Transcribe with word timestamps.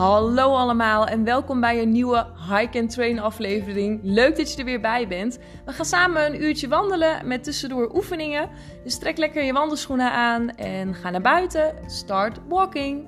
Hallo 0.00 0.54
allemaal 0.54 1.06
en 1.06 1.24
welkom 1.24 1.60
bij 1.60 1.82
een 1.82 1.92
nieuwe 1.92 2.26
Hike 2.48 2.78
and 2.78 2.90
Train 2.90 3.18
aflevering. 3.18 4.00
Leuk 4.02 4.36
dat 4.36 4.52
je 4.52 4.58
er 4.58 4.64
weer 4.64 4.80
bij 4.80 5.08
bent. 5.08 5.38
We 5.64 5.72
gaan 5.72 5.84
samen 5.84 6.26
een 6.26 6.42
uurtje 6.42 6.68
wandelen 6.68 7.26
met 7.26 7.44
tussendoor 7.44 7.94
oefeningen. 7.94 8.48
Dus 8.84 8.98
trek 8.98 9.18
lekker 9.18 9.42
je 9.42 9.52
wandelschoenen 9.52 10.12
aan 10.12 10.48
en 10.56 10.94
ga 10.94 11.10
naar 11.10 11.20
buiten. 11.20 11.74
Start 11.86 12.38
walking. 12.48 13.06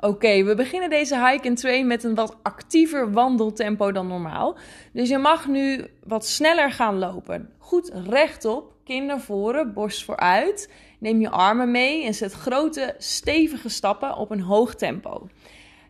Oké, 0.00 0.44
we 0.44 0.54
beginnen 0.54 0.90
deze 0.90 1.26
hike 1.26 1.48
and 1.48 1.60
train 1.60 1.86
met 1.86 2.04
een 2.04 2.14
wat 2.14 2.36
actiever 2.42 3.12
wandeltempo 3.12 3.92
dan 3.92 4.06
normaal. 4.06 4.56
Dus 4.92 5.08
je 5.08 5.18
mag 5.18 5.48
nu 5.48 5.86
wat 6.04 6.26
sneller 6.26 6.70
gaan 6.70 6.98
lopen. 6.98 7.50
Goed 7.58 7.90
rechtop, 8.08 8.74
kin 8.84 9.06
naar 9.06 9.20
voren, 9.20 9.72
borst 9.72 10.04
vooruit. 10.04 10.72
Neem 10.98 11.20
je 11.20 11.30
armen 11.30 11.70
mee 11.70 12.04
en 12.04 12.14
zet 12.14 12.32
grote, 12.32 12.94
stevige 12.98 13.68
stappen 13.68 14.16
op 14.16 14.30
een 14.30 14.40
hoog 14.40 14.74
tempo. 14.74 15.28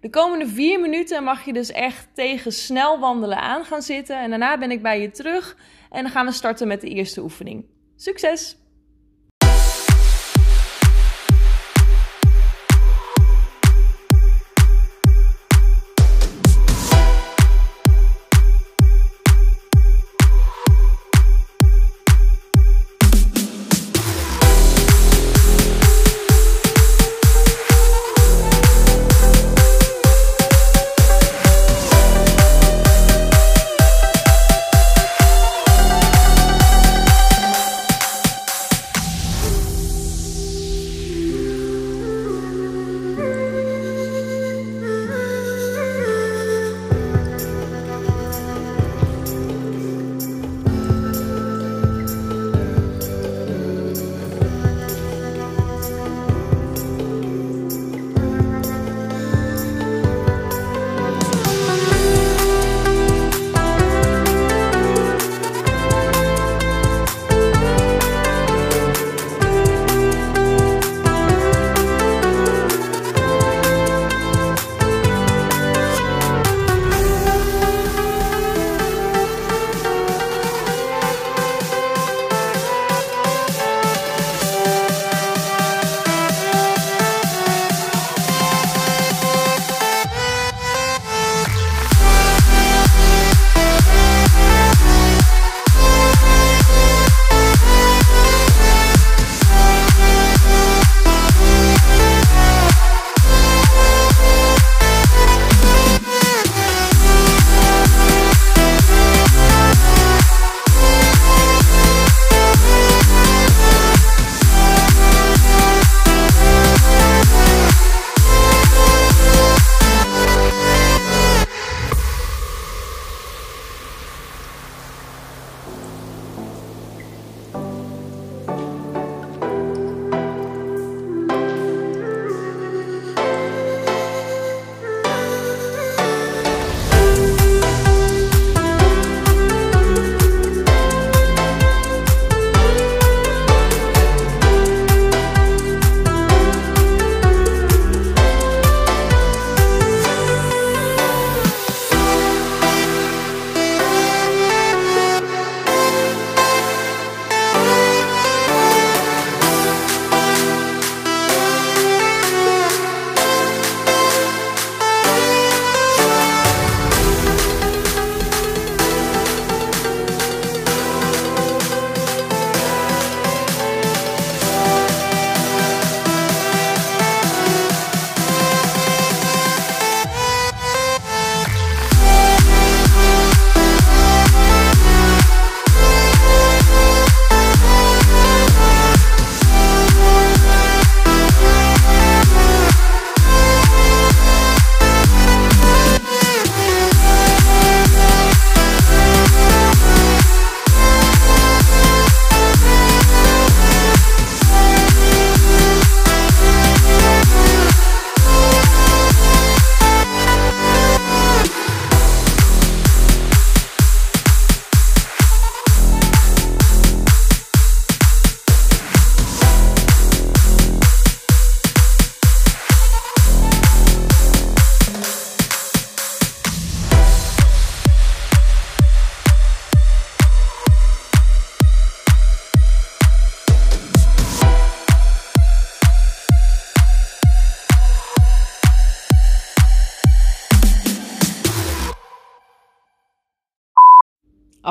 De 0.01 0.11
komende 0.11 0.47
vier 0.47 0.81
minuten 0.81 1.25
mag 1.25 1.45
je 1.45 1.53
dus 1.53 1.73
echt 1.73 2.09
tegen 2.15 2.53
snel 2.53 2.99
wandelen 2.99 3.41
aan 3.41 3.65
gaan 3.65 3.83
zitten. 3.83 4.21
En 4.21 4.31
daarna 4.31 4.59
ben 4.59 4.71
ik 4.71 4.83
bij 4.83 5.01
je 5.01 5.11
terug 5.11 5.57
en 5.91 6.03
dan 6.03 6.13
gaan 6.13 6.27
we 6.27 6.33
starten 6.33 6.69
met 6.69 6.81
de 6.81 6.89
eerste 6.89 7.23
oefening. 7.23 7.65
Succes! 7.97 8.66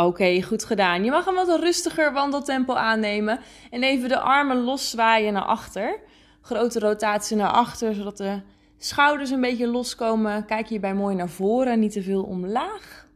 Oké, 0.06 0.42
goed 0.42 0.64
gedaan. 0.64 1.04
Je 1.04 1.12
mag 1.12 1.26
een 1.26 1.34
wat 1.34 1.60
rustiger 1.60 2.14
wandeltempo 2.14 2.74
aannemen 2.74 3.40
en 3.70 3.84
even 3.84 4.10
de 4.10 4.20
armen 4.20 4.58
loszwaaien 4.58 5.34
naar 5.34 5.44
achter. 5.44 6.00
Grote 6.42 6.80
rotatie 6.80 7.38
naar 7.38 7.52
achter, 7.52 7.94
zodat 7.94 8.18
de 8.18 8.42
schouders 8.78 9.30
een 9.30 9.42
beetje 9.42 9.68
loskomen. 9.68 10.46
Kijk 10.46 10.68
hierbij 10.68 10.94
mooi 10.94 11.16
naar 11.16 11.30
voren, 11.30 11.80
niet 11.80 11.92
te 11.92 12.04
veel 12.04 12.24
omlaag. 12.24 13.08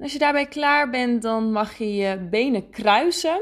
als 0.00 0.12
je 0.12 0.18
daarbij 0.18 0.46
klaar 0.46 0.90
bent, 0.90 1.22
dan 1.22 1.52
mag 1.52 1.78
je 1.78 1.94
je 1.94 2.18
benen 2.30 2.70
kruisen. 2.70 3.40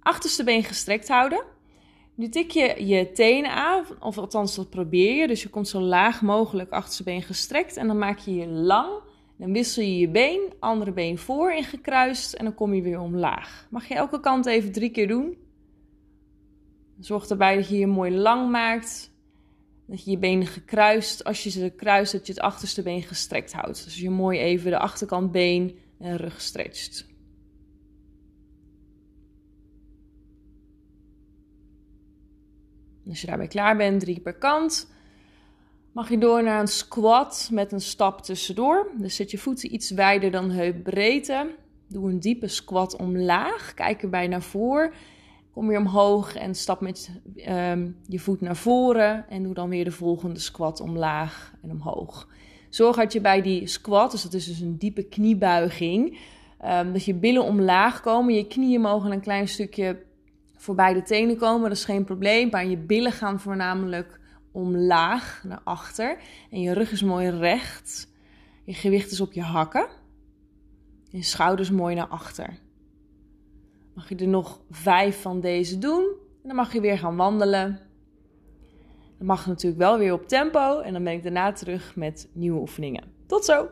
Achterste 0.00 0.44
been 0.44 0.64
gestrekt 0.64 1.08
houden. 1.08 1.44
Nu 2.14 2.28
tik 2.28 2.50
je 2.50 2.86
je 2.86 3.12
tenen 3.12 3.50
aan, 3.50 3.84
of 4.00 4.18
althans 4.18 4.54
dat 4.54 4.70
probeer 4.70 5.14
je. 5.14 5.26
Dus 5.26 5.42
je 5.42 5.48
komt 5.48 5.68
zo 5.68 5.80
laag 5.80 6.22
mogelijk 6.22 6.70
achterste 6.70 7.02
been 7.02 7.22
gestrekt 7.22 7.76
en 7.76 7.86
dan 7.86 7.98
maak 7.98 8.18
je 8.18 8.34
je 8.34 8.46
lang. 8.46 9.10
Dan 9.42 9.52
wissel 9.52 9.82
je 9.82 9.98
je 9.98 10.08
been, 10.08 10.52
andere 10.58 10.92
been 10.92 11.18
voor 11.18 11.52
in 11.52 11.64
gekruist 11.64 12.32
en 12.32 12.44
dan 12.44 12.54
kom 12.54 12.74
je 12.74 12.82
weer 12.82 13.00
omlaag. 13.00 13.66
Mag 13.70 13.88
je 13.88 13.94
elke 13.94 14.20
kant 14.20 14.46
even 14.46 14.72
drie 14.72 14.90
keer 14.90 15.08
doen. 15.08 15.36
Zorg 17.00 17.28
erbij 17.28 17.56
dat 17.56 17.68
je 17.68 17.78
je 17.78 17.86
mooi 17.86 18.16
lang 18.16 18.50
maakt. 18.50 19.12
Dat 19.86 20.04
je 20.04 20.10
je 20.10 20.18
benen 20.18 20.46
gekruist, 20.46 21.24
als 21.24 21.42
je 21.42 21.50
ze 21.50 21.72
kruist, 21.76 22.12
dat 22.12 22.26
je 22.26 22.32
het 22.32 22.42
achterste 22.42 22.82
been 22.82 23.02
gestrekt 23.02 23.52
houdt. 23.52 23.84
Dus 23.84 24.00
je 24.00 24.10
mooi 24.10 24.38
even 24.38 24.70
de 24.70 24.78
achterkant 24.78 25.32
been 25.32 25.78
en 25.98 26.16
rug 26.16 26.40
stretcht. 26.40 27.06
Als 33.08 33.20
je 33.20 33.26
daarbij 33.26 33.48
klaar 33.48 33.76
bent, 33.76 34.00
drie 34.00 34.20
per 34.20 34.34
kant, 34.34 34.91
mag 35.92 36.08
je 36.08 36.18
door 36.18 36.42
naar 36.42 36.60
een 36.60 36.66
squat 36.66 37.48
met 37.52 37.72
een 37.72 37.80
stap 37.80 38.22
tussendoor. 38.22 38.90
Dus 38.96 39.16
zet 39.16 39.30
je 39.30 39.38
voeten 39.38 39.74
iets 39.74 39.90
wijder 39.90 40.30
dan 40.30 40.50
heupbreedte. 40.50 41.54
Doe 41.88 42.10
een 42.10 42.20
diepe 42.20 42.48
squat 42.48 42.96
omlaag. 42.96 43.74
Kijk 43.74 44.02
erbij 44.02 44.26
naar 44.26 44.42
voren. 44.42 44.92
Kom 45.52 45.66
weer 45.66 45.78
omhoog 45.78 46.34
en 46.34 46.54
stap 46.54 46.80
met 46.80 47.20
ehm, 47.36 47.90
je 48.06 48.18
voet 48.18 48.40
naar 48.40 48.56
voren. 48.56 49.28
En 49.28 49.42
doe 49.42 49.54
dan 49.54 49.68
weer 49.68 49.84
de 49.84 49.90
volgende 49.90 50.40
squat 50.40 50.80
omlaag 50.80 51.54
en 51.62 51.70
omhoog. 51.70 52.28
Zorg 52.68 52.96
dat 52.96 53.12
je 53.12 53.20
bij 53.20 53.42
die 53.42 53.66
squat, 53.66 54.10
dus 54.10 54.22
dat 54.22 54.34
is 54.34 54.46
dus 54.46 54.60
een 54.60 54.78
diepe 54.78 55.02
kniebuiging, 55.02 56.18
um, 56.64 56.92
dat 56.92 57.04
je 57.04 57.14
billen 57.14 57.44
omlaag 57.44 58.00
komen. 58.00 58.34
Je 58.34 58.46
knieën 58.46 58.80
mogen 58.80 59.12
een 59.12 59.20
klein 59.20 59.48
stukje 59.48 60.02
voorbij 60.56 60.92
de 60.92 61.02
tenen 61.02 61.36
komen, 61.36 61.68
dat 61.68 61.78
is 61.78 61.84
geen 61.84 62.04
probleem. 62.04 62.48
Maar 62.50 62.66
je 62.66 62.76
billen 62.76 63.12
gaan 63.12 63.40
voornamelijk 63.40 64.20
omlaag 64.52 65.42
naar 65.44 65.60
achter. 65.64 66.18
En 66.50 66.60
je 66.60 66.72
rug 66.72 66.92
is 66.92 67.02
mooi 67.02 67.28
recht. 67.28 68.08
Je 68.64 68.74
gewicht 68.74 69.10
is 69.10 69.20
op 69.20 69.32
je 69.32 69.42
hakken. 69.42 69.86
Je 71.08 71.22
schouders 71.22 71.70
mooi 71.70 71.94
naar 71.94 72.08
achter. 72.08 72.58
Mag 73.94 74.08
je 74.08 74.16
er 74.16 74.28
nog 74.28 74.60
vijf 74.70 75.20
van 75.20 75.40
deze 75.40 75.78
doen. 75.78 76.04
En 76.42 76.48
dan 76.48 76.56
mag 76.56 76.72
je 76.72 76.80
weer 76.80 76.98
gaan 76.98 77.16
wandelen. 77.16 77.80
Dan 79.18 79.26
mag 79.26 79.46
natuurlijk 79.46 79.82
wel 79.82 79.98
weer 79.98 80.12
op 80.12 80.28
tempo. 80.28 80.80
En 80.80 80.92
dan 80.92 81.04
ben 81.04 81.12
ik 81.12 81.22
daarna 81.22 81.52
terug 81.52 81.96
met 81.96 82.28
nieuwe 82.32 82.60
oefeningen. 82.60 83.04
Tot 83.26 83.44
zo! 83.44 83.68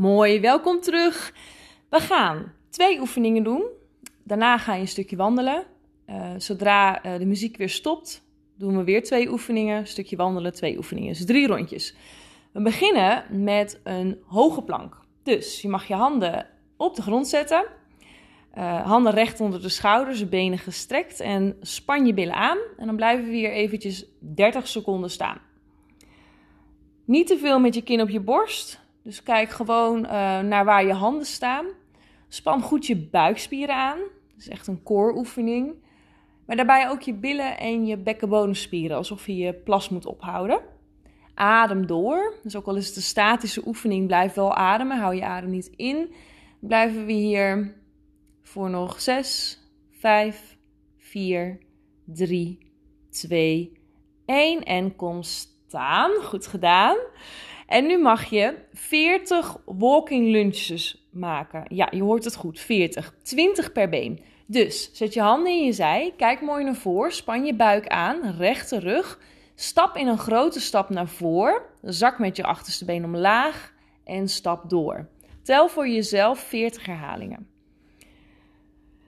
Mooi, 0.00 0.40
welkom 0.40 0.80
terug. 0.80 1.34
We 1.88 2.00
gaan 2.00 2.52
twee 2.70 3.00
oefeningen 3.00 3.42
doen. 3.42 3.64
Daarna 4.24 4.58
ga 4.58 4.74
je 4.74 4.80
een 4.80 4.88
stukje 4.88 5.16
wandelen. 5.16 5.64
Uh, 6.06 6.30
zodra 6.36 7.04
uh, 7.06 7.18
de 7.18 7.26
muziek 7.26 7.56
weer 7.56 7.68
stopt, 7.68 8.24
doen 8.56 8.76
we 8.76 8.84
weer 8.84 9.02
twee 9.02 9.30
oefeningen. 9.30 9.86
Stukje 9.86 10.16
wandelen, 10.16 10.52
twee 10.52 10.76
oefeningen. 10.76 11.12
Dus 11.12 11.24
drie 11.24 11.46
rondjes. 11.46 11.94
We 12.52 12.62
beginnen 12.62 13.24
met 13.44 13.80
een 13.84 14.18
hoge 14.26 14.62
plank. 14.62 14.96
Dus 15.22 15.62
je 15.62 15.68
mag 15.68 15.86
je 15.86 15.94
handen 15.94 16.46
op 16.76 16.96
de 16.96 17.02
grond 17.02 17.28
zetten. 17.28 17.64
Uh, 18.58 18.86
handen 18.86 19.12
recht 19.12 19.40
onder 19.40 19.62
de 19.62 19.68
schouders, 19.68 20.28
benen 20.28 20.58
gestrekt 20.58 21.20
en 21.20 21.56
span 21.60 22.06
je 22.06 22.14
billen 22.14 22.34
aan. 22.34 22.58
En 22.76 22.86
dan 22.86 22.96
blijven 22.96 23.24
we 23.24 23.34
hier 23.34 23.52
eventjes 23.52 24.06
30 24.18 24.68
seconden 24.68 25.10
staan. 25.10 25.40
Niet 27.04 27.26
te 27.26 27.38
veel 27.38 27.60
met 27.60 27.74
je 27.74 27.82
kin 27.82 28.00
op 28.00 28.08
je 28.08 28.20
borst. 28.20 28.88
Dus 29.10 29.22
kijk 29.22 29.50
gewoon 29.50 30.04
uh, 30.04 30.10
naar 30.40 30.64
waar 30.64 30.86
je 30.86 30.92
handen 30.92 31.26
staan. 31.26 31.66
Span 32.28 32.62
goed 32.62 32.86
je 32.86 32.96
buikspieren 32.96 33.74
aan. 33.74 33.98
Dat 33.98 34.38
is 34.38 34.48
echt 34.48 34.66
een 34.66 34.82
core 34.82 35.16
oefening. 35.16 35.74
Maar 36.46 36.56
daarbij 36.56 36.88
ook 36.88 37.00
je 37.00 37.14
billen 37.14 37.58
en 37.58 37.86
je 37.86 37.96
bekkenbodemspieren, 37.96 38.96
alsof 38.96 39.26
je 39.26 39.36
je 39.36 39.54
plas 39.54 39.88
moet 39.88 40.06
ophouden. 40.06 40.60
Adem 41.34 41.86
door. 41.86 42.34
Dus 42.42 42.56
ook 42.56 42.66
al 42.66 42.76
is 42.76 42.86
het 42.86 42.96
een 42.96 43.02
statische 43.02 43.66
oefening, 43.66 44.06
blijf 44.06 44.34
wel 44.34 44.54
ademen. 44.54 44.98
Hou 44.98 45.14
je 45.14 45.24
adem 45.24 45.50
niet 45.50 45.72
in. 45.76 46.12
Blijven 46.60 47.06
we 47.06 47.12
hier 47.12 47.74
voor 48.42 48.70
nog 48.70 49.00
6, 49.00 49.58
5, 49.90 50.56
4, 50.98 51.58
3, 52.04 52.72
2, 53.10 53.72
1 54.26 54.62
en 54.62 54.96
kom 54.96 55.22
staan. 55.22 56.10
Goed 56.22 56.46
gedaan. 56.46 56.96
En 57.70 57.86
nu 57.86 57.98
mag 57.98 58.24
je 58.24 58.54
40 58.72 59.56
walking 59.64 60.30
lunches 60.30 61.08
maken. 61.10 61.64
Ja, 61.68 61.88
je 61.90 62.02
hoort 62.02 62.24
het 62.24 62.34
goed. 62.34 62.60
40. 62.60 63.14
20 63.22 63.72
per 63.72 63.88
been. 63.88 64.20
Dus 64.46 64.90
zet 64.92 65.14
je 65.14 65.20
handen 65.20 65.52
in 65.52 65.64
je 65.64 65.72
zij, 65.72 66.14
kijk 66.16 66.40
mooi 66.40 66.64
naar 66.64 66.74
voren, 66.74 67.12
span 67.12 67.44
je 67.44 67.54
buik 67.54 67.88
aan, 67.88 68.34
rechte 68.38 68.78
rug. 68.78 69.20
Stap 69.54 69.96
in 69.96 70.06
een 70.06 70.18
grote 70.18 70.60
stap 70.60 70.88
naar 70.88 71.08
voren, 71.08 71.62
zak 71.82 72.18
met 72.18 72.36
je 72.36 72.42
achterste 72.42 72.84
been 72.84 73.04
omlaag 73.04 73.72
en 74.04 74.28
stap 74.28 74.70
door. 74.70 75.08
Tel 75.42 75.68
voor 75.68 75.88
jezelf 75.88 76.38
40 76.38 76.86
herhalingen. 76.86 77.48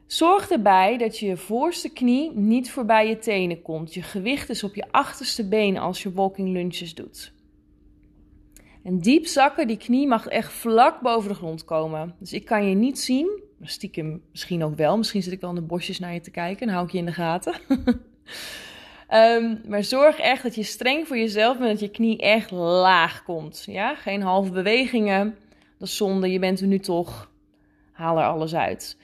Zorg 0.07 0.51
erbij 0.51 0.99
dat 0.99 1.19
je 1.19 1.37
voorste 1.37 1.93
knie 1.93 2.33
niet 2.35 2.71
voorbij 2.71 3.09
je 3.09 3.19
tenen 3.19 3.63
komt. 3.63 3.95
Je 3.95 4.03
gewicht 4.03 4.49
is 4.49 4.65
op 4.65 4.75
je 4.75 4.87
achterste 4.91 5.49
been 5.49 5.79
als 5.79 6.03
je 6.03 6.13
walking 6.13 6.49
lunges 6.49 6.95
doet. 6.95 7.33
En 8.83 8.99
diep 8.99 9.27
zakken, 9.27 9.67
die 9.67 9.77
knie 9.77 10.07
mag 10.07 10.27
echt 10.27 10.53
vlak 10.53 11.01
boven 11.01 11.29
de 11.29 11.35
grond 11.35 11.65
komen. 11.65 12.15
Dus 12.19 12.33
ik 12.33 12.45
kan 12.45 12.69
je 12.69 12.75
niet 12.75 13.01
zien, 13.01 13.43
stiekem 13.63 14.23
misschien 14.31 14.65
ook 14.65 14.77
wel. 14.77 14.97
Misschien 14.97 15.23
zit 15.23 15.33
ik 15.33 15.41
wel 15.41 15.51
in 15.51 15.57
de 15.57 15.63
bosjes 15.63 15.99
naar 15.99 16.15
je 16.15 16.21
te 16.21 16.31
kijken 16.31 16.69
en 16.69 16.73
hou 16.73 16.87
ik 16.87 16.93
je 16.93 16.99
in 16.99 17.07
de 17.07 17.13
gaten. 17.13 17.55
um, 19.11 19.61
maar 19.71 19.85
zorg 19.85 20.19
echt 20.19 20.43
dat 20.43 20.55
je 20.55 20.63
streng 20.63 21.07
voor 21.07 21.19
jezelf 21.19 21.59
bent, 21.59 21.71
dat 21.71 21.81
je 21.81 21.91
knie 21.91 22.19
echt 22.19 22.51
laag 22.51 23.23
komt. 23.23 23.65
Ja? 23.67 23.95
Geen 23.95 24.23
halve 24.23 24.51
bewegingen, 24.51 25.37
dat 25.79 25.89
is 25.89 25.97
zonde, 25.97 26.31
je 26.31 26.39
bent 26.39 26.61
er 26.61 26.67
nu 26.67 26.79
toch. 26.79 27.31
Haal 27.93 28.19
er 28.19 28.25
alles 28.25 28.55
uit. 28.55 28.97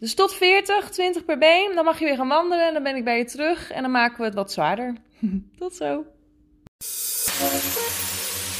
Dus 0.00 0.14
tot 0.14 0.34
40, 0.34 0.90
20 0.90 1.24
per 1.24 1.38
been. 1.38 1.72
Dan 1.74 1.84
mag 1.84 1.98
je 1.98 2.04
weer 2.04 2.16
gaan 2.16 2.28
wandelen. 2.28 2.66
En 2.66 2.72
dan 2.72 2.82
ben 2.82 2.96
ik 2.96 3.04
bij 3.04 3.18
je 3.18 3.24
terug. 3.24 3.70
En 3.70 3.82
dan 3.82 3.90
maken 3.90 4.18
we 4.18 4.24
het 4.24 4.34
wat 4.34 4.52
zwaarder. 4.52 4.94
tot 5.58 5.74
zo. 5.74 6.04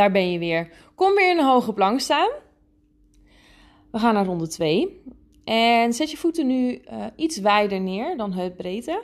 daar 0.00 0.10
ben 0.10 0.32
je 0.32 0.38
weer. 0.38 0.68
Kom 0.94 1.14
weer 1.14 1.30
in 1.30 1.38
een 1.38 1.44
hoge 1.44 1.72
plank 1.72 2.00
staan. 2.00 2.30
We 3.90 3.98
gaan 3.98 4.14
naar 4.14 4.24
ronde 4.24 4.48
2. 4.48 5.02
En 5.44 5.92
zet 5.92 6.10
je 6.10 6.16
voeten 6.16 6.46
nu 6.46 6.82
uh, 6.92 7.06
iets 7.16 7.38
wijder 7.38 7.80
neer 7.80 8.16
dan 8.16 8.32
heupbreedte. 8.32 9.02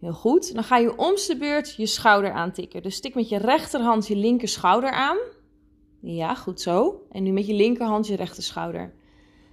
Heel 0.00 0.12
goed. 0.12 0.54
Dan 0.54 0.64
ga 0.64 0.76
je 0.76 0.96
om 0.96 1.14
de 1.14 1.36
beurt 1.38 1.74
je 1.76 1.86
schouder 1.86 2.32
aantikken. 2.32 2.82
Dus 2.82 3.00
tik 3.00 3.14
met 3.14 3.28
je 3.28 3.38
rechterhand 3.38 4.06
je 4.06 4.16
linker 4.16 4.48
schouder 4.48 4.90
aan. 4.90 5.18
Ja, 6.00 6.34
goed 6.34 6.60
zo. 6.60 7.06
En 7.10 7.22
nu 7.22 7.30
met 7.30 7.46
je 7.46 7.54
linkerhand 7.54 8.06
je 8.06 8.16
rechter 8.16 8.42
schouder. 8.42 8.94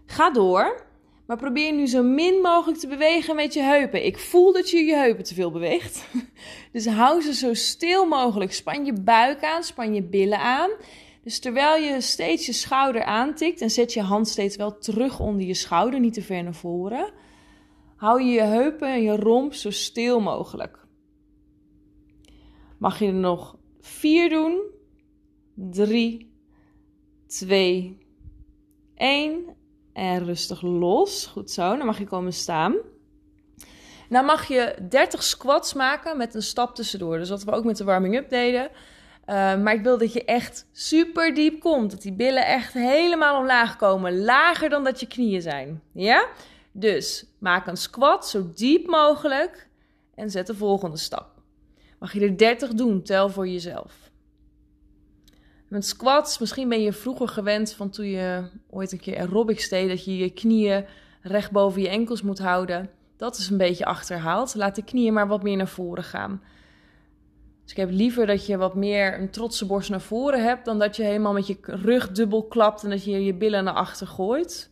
Ga 0.06 0.32
door. 0.32 0.87
Maar 1.28 1.38
probeer 1.38 1.74
nu 1.74 1.88
zo 1.88 2.04
min 2.04 2.42
mogelijk 2.42 2.80
te 2.80 2.88
bewegen 2.88 3.36
met 3.36 3.54
je 3.54 3.62
heupen. 3.62 4.06
Ik 4.06 4.18
voel 4.18 4.54
dat 4.54 4.70
je 4.70 4.78
je 4.78 4.96
heupen 4.96 5.24
te 5.24 5.34
veel 5.34 5.52
beweegt. 5.52 6.08
Dus 6.72 6.86
hou 6.86 7.22
ze 7.22 7.34
zo 7.34 7.54
stil 7.54 8.06
mogelijk. 8.06 8.54
Span 8.54 8.86
je 8.86 8.94
buik 8.94 9.44
aan, 9.44 9.64
span 9.64 9.94
je 9.94 10.04
billen 10.04 10.40
aan. 10.40 10.70
Dus 11.24 11.40
terwijl 11.40 11.84
je 11.84 12.02
steeds 12.02 12.46
je 12.46 12.54
schouder 12.54 13.04
aantikt 13.04 13.62
en 13.62 13.70
zet 13.70 13.94
je 13.94 14.02
hand 14.02 14.28
steeds 14.28 14.56
wel 14.56 14.78
terug 14.78 15.20
onder 15.20 15.46
je 15.46 15.54
schouder, 15.54 16.00
niet 16.00 16.14
te 16.14 16.22
ver 16.22 16.44
naar 16.44 16.56
voren. 16.56 17.14
Hou 17.96 18.22
je 18.22 18.32
je 18.32 18.42
heupen 18.42 18.94
en 18.94 19.02
je 19.02 19.16
romp 19.16 19.54
zo 19.54 19.72
stil 19.72 20.20
mogelijk. 20.20 20.86
Mag 22.78 23.00
je 23.00 23.08
er 23.08 23.14
nog 23.14 23.58
vier 23.80 24.30
doen? 24.30 24.62
Drie, 25.56 26.34
twee, 27.28 27.98
één. 28.96 29.57
En 29.98 30.26
rustig 30.26 30.62
los. 30.62 31.26
Goed 31.26 31.52
zo. 31.52 31.78
Dan 31.78 31.86
mag 31.86 31.98
je 31.98 32.06
komen 32.06 32.34
staan. 32.34 32.76
Dan 34.10 34.26
mag 34.26 34.48
je 34.48 34.76
30 34.90 35.24
squats 35.24 35.74
maken 35.74 36.18
met 36.18 36.36
een 36.36 36.42
stap 36.42 36.76
tussendoor. 36.76 37.18
Dus 37.18 37.30
wat 37.30 37.44
we 37.44 37.52
ook 37.52 37.64
met 37.64 37.78
de 37.78 37.84
warming-up 37.84 38.30
deden. 38.30 38.70
Uh, 38.70 39.36
maar 39.36 39.74
ik 39.74 39.84
wil 39.84 39.98
dat 39.98 40.14
je 40.14 40.26
echt 40.26 40.68
super 40.72 41.34
diep 41.34 41.60
komt. 41.60 41.92
Dat 41.92 42.02
die 42.02 42.14
billen 42.14 42.46
echt 42.46 42.74
helemaal 42.74 43.40
omlaag 43.40 43.76
komen. 43.76 44.24
Lager 44.24 44.70
dan 44.70 44.84
dat 44.84 45.00
je 45.00 45.08
knieën 45.08 45.42
zijn. 45.42 45.82
Ja? 45.92 46.28
Dus 46.72 47.26
maak 47.40 47.68
een 47.68 47.78
squat 47.78 48.28
zo 48.28 48.52
diep 48.54 48.88
mogelijk. 48.88 49.70
En 50.16 50.30
zet 50.30 50.48
de 50.48 50.56
volgende 50.56 50.98
stap. 50.98 51.30
Mag 52.00 52.14
je 52.14 52.20
er 52.20 52.38
30 52.38 52.74
doen. 52.74 53.04
Tel 53.04 53.30
voor 53.30 53.48
jezelf. 53.48 54.07
Met 55.68 55.86
squats, 55.86 56.40
misschien 56.40 56.70
ben 56.70 56.82
je 56.82 56.94
vroeger 56.94 57.28
gewend 57.28 57.74
van 57.74 57.90
toen 57.90 58.06
je 58.06 58.50
ooit 58.70 58.92
een 58.92 59.00
keer 59.00 59.18
aerobics 59.18 59.70
deed, 59.70 59.90
dat 59.90 60.06
je 60.06 60.18
je 60.18 60.30
knieën 60.30 60.86
recht 61.22 61.52
boven 61.52 61.82
je 61.82 61.90
enkels 61.90 62.22
moet 62.22 62.40
houden. 62.40 62.90
Dat 63.18 63.38
is 63.38 63.50
een 63.50 63.58
beetje 63.58 63.86
achterhaald. 63.86 64.56
Laat 64.56 64.76
de 64.76 64.84
knieën 64.84 65.14
maar 65.14 65.28
wat 65.28 65.44
meer 65.44 65.58
naar 65.58 65.68
voren 65.68 66.04
gaan. 66.04 66.42
Dus 67.64 67.72
ik 67.72 67.78
heb 67.78 67.92
liever 67.92 68.26
dat 68.26 68.46
je 68.46 68.58
wat 68.58 68.76
meer 68.76 69.20
een 69.20 69.30
trotse 69.30 69.66
borst 69.66 69.90
naar 69.90 70.02
voren 70.02 70.44
hebt, 70.44 70.66
dan 70.66 70.80
dat 70.80 70.96
je 70.96 71.04
helemaal 71.04 71.34
met 71.34 71.48
je 71.48 71.58
rug 71.62 72.12
dubbel 72.12 72.44
klapt 72.44 72.84
en 72.84 72.90
dat 72.90 73.04
je 73.04 73.24
je 73.24 73.34
billen 73.34 73.64
naar 73.64 73.74
achter 73.74 74.08
gooit. 74.08 74.72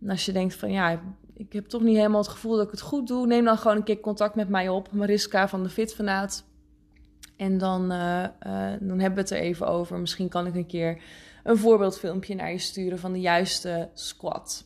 En 0.00 0.10
als 0.10 0.24
je 0.24 0.32
denkt 0.32 0.54
van 0.54 0.70
ja, 0.72 1.00
ik 1.34 1.52
heb 1.52 1.66
toch 1.66 1.82
niet 1.82 1.96
helemaal 1.96 2.20
het 2.20 2.30
gevoel 2.30 2.56
dat 2.56 2.64
ik 2.64 2.70
het 2.70 2.80
goed 2.80 3.06
doe, 3.06 3.26
neem 3.26 3.44
dan 3.44 3.58
gewoon 3.58 3.76
een 3.76 3.84
keer 3.84 4.00
contact 4.00 4.34
met 4.34 4.48
mij 4.48 4.68
op. 4.68 4.92
Mariska 4.92 5.48
van 5.48 5.62
de 5.62 5.68
Fitfanaat. 5.68 6.44
En 7.36 7.58
dan, 7.58 7.92
uh, 7.92 8.22
uh, 8.46 8.72
dan 8.80 8.98
hebben 8.98 9.14
we 9.14 9.20
het 9.20 9.30
er 9.30 9.38
even 9.38 9.66
over. 9.66 9.98
Misschien 9.98 10.28
kan 10.28 10.46
ik 10.46 10.54
een 10.54 10.66
keer 10.66 11.02
een 11.42 11.58
voorbeeldfilmpje 11.58 12.34
naar 12.34 12.50
je 12.50 12.58
sturen 12.58 12.98
van 12.98 13.12
de 13.12 13.20
juiste 13.20 13.88
squat. 13.94 14.64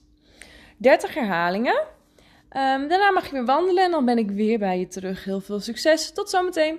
30 0.77 1.15
herhalingen. 1.15 1.81
Um, 2.57 2.89
daarna 2.89 3.11
mag 3.11 3.27
je 3.27 3.33
weer 3.33 3.45
wandelen 3.45 3.85
en 3.85 3.91
dan 3.91 4.05
ben 4.05 4.19
ik 4.19 4.31
weer 4.31 4.59
bij 4.59 4.79
je 4.79 4.89
terug. 4.89 5.25
Heel 5.25 5.41
veel 5.41 5.61
succes. 5.61 6.13
Tot 6.13 6.31
zometeen. 6.31 6.79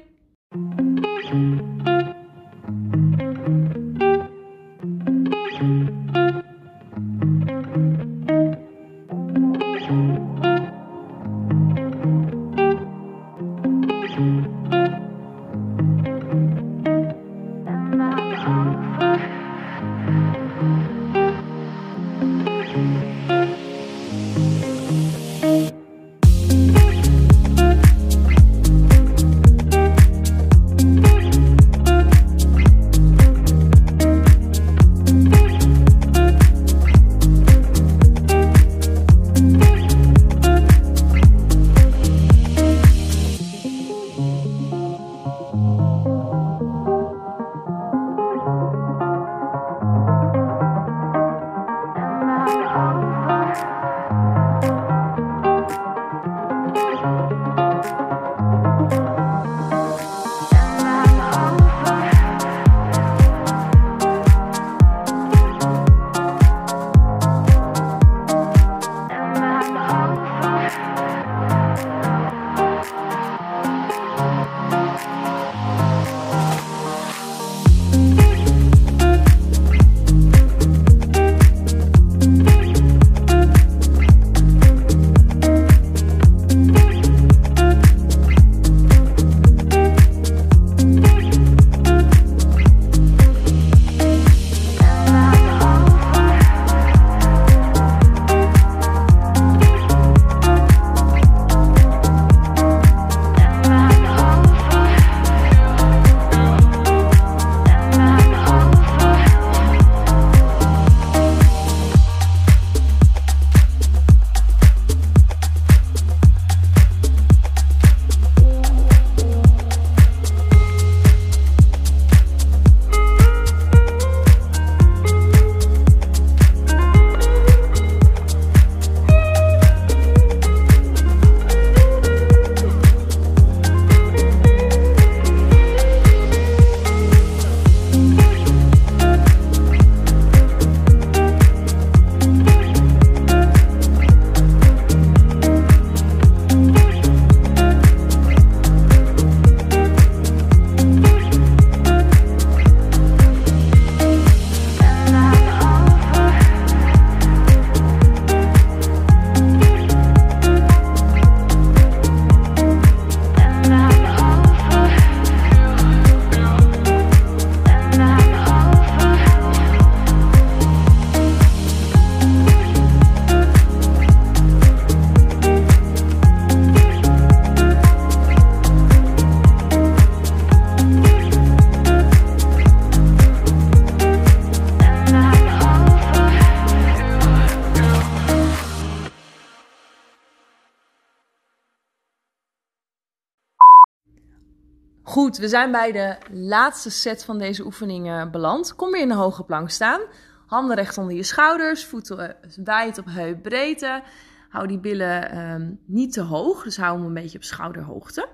We 195.40 195.48
zijn 195.48 195.72
bij 195.72 195.92
de 195.92 196.18
laatste 196.32 196.90
set 196.90 197.26
van 197.26 197.38
deze 197.38 197.66
oefeningen 197.66 198.32
beland. 198.32 198.76
Kom 198.76 198.92
weer 198.92 199.02
in 199.02 199.08
de 199.08 199.14
hoge 199.14 199.44
plank 199.44 199.70
staan. 199.70 200.02
Handen 200.46 200.76
recht 200.76 200.98
onder 200.98 201.16
je 201.16 201.24
schouders, 201.24 201.86
voeten 201.86 202.36
wijd 202.64 202.98
op 202.98 203.06
heupbreedte. 203.06 204.02
Hou 204.50 204.68
die 204.68 204.80
billen 204.80 205.38
um, 205.38 205.80
niet 205.86 206.14
te 206.14 206.22
hoog, 206.22 206.64
dus 206.64 206.78
hou 206.78 206.98
hem 206.98 207.06
een 207.06 207.14
beetje 207.14 207.38
op 207.38 207.44
schouderhoogte. 207.44 208.28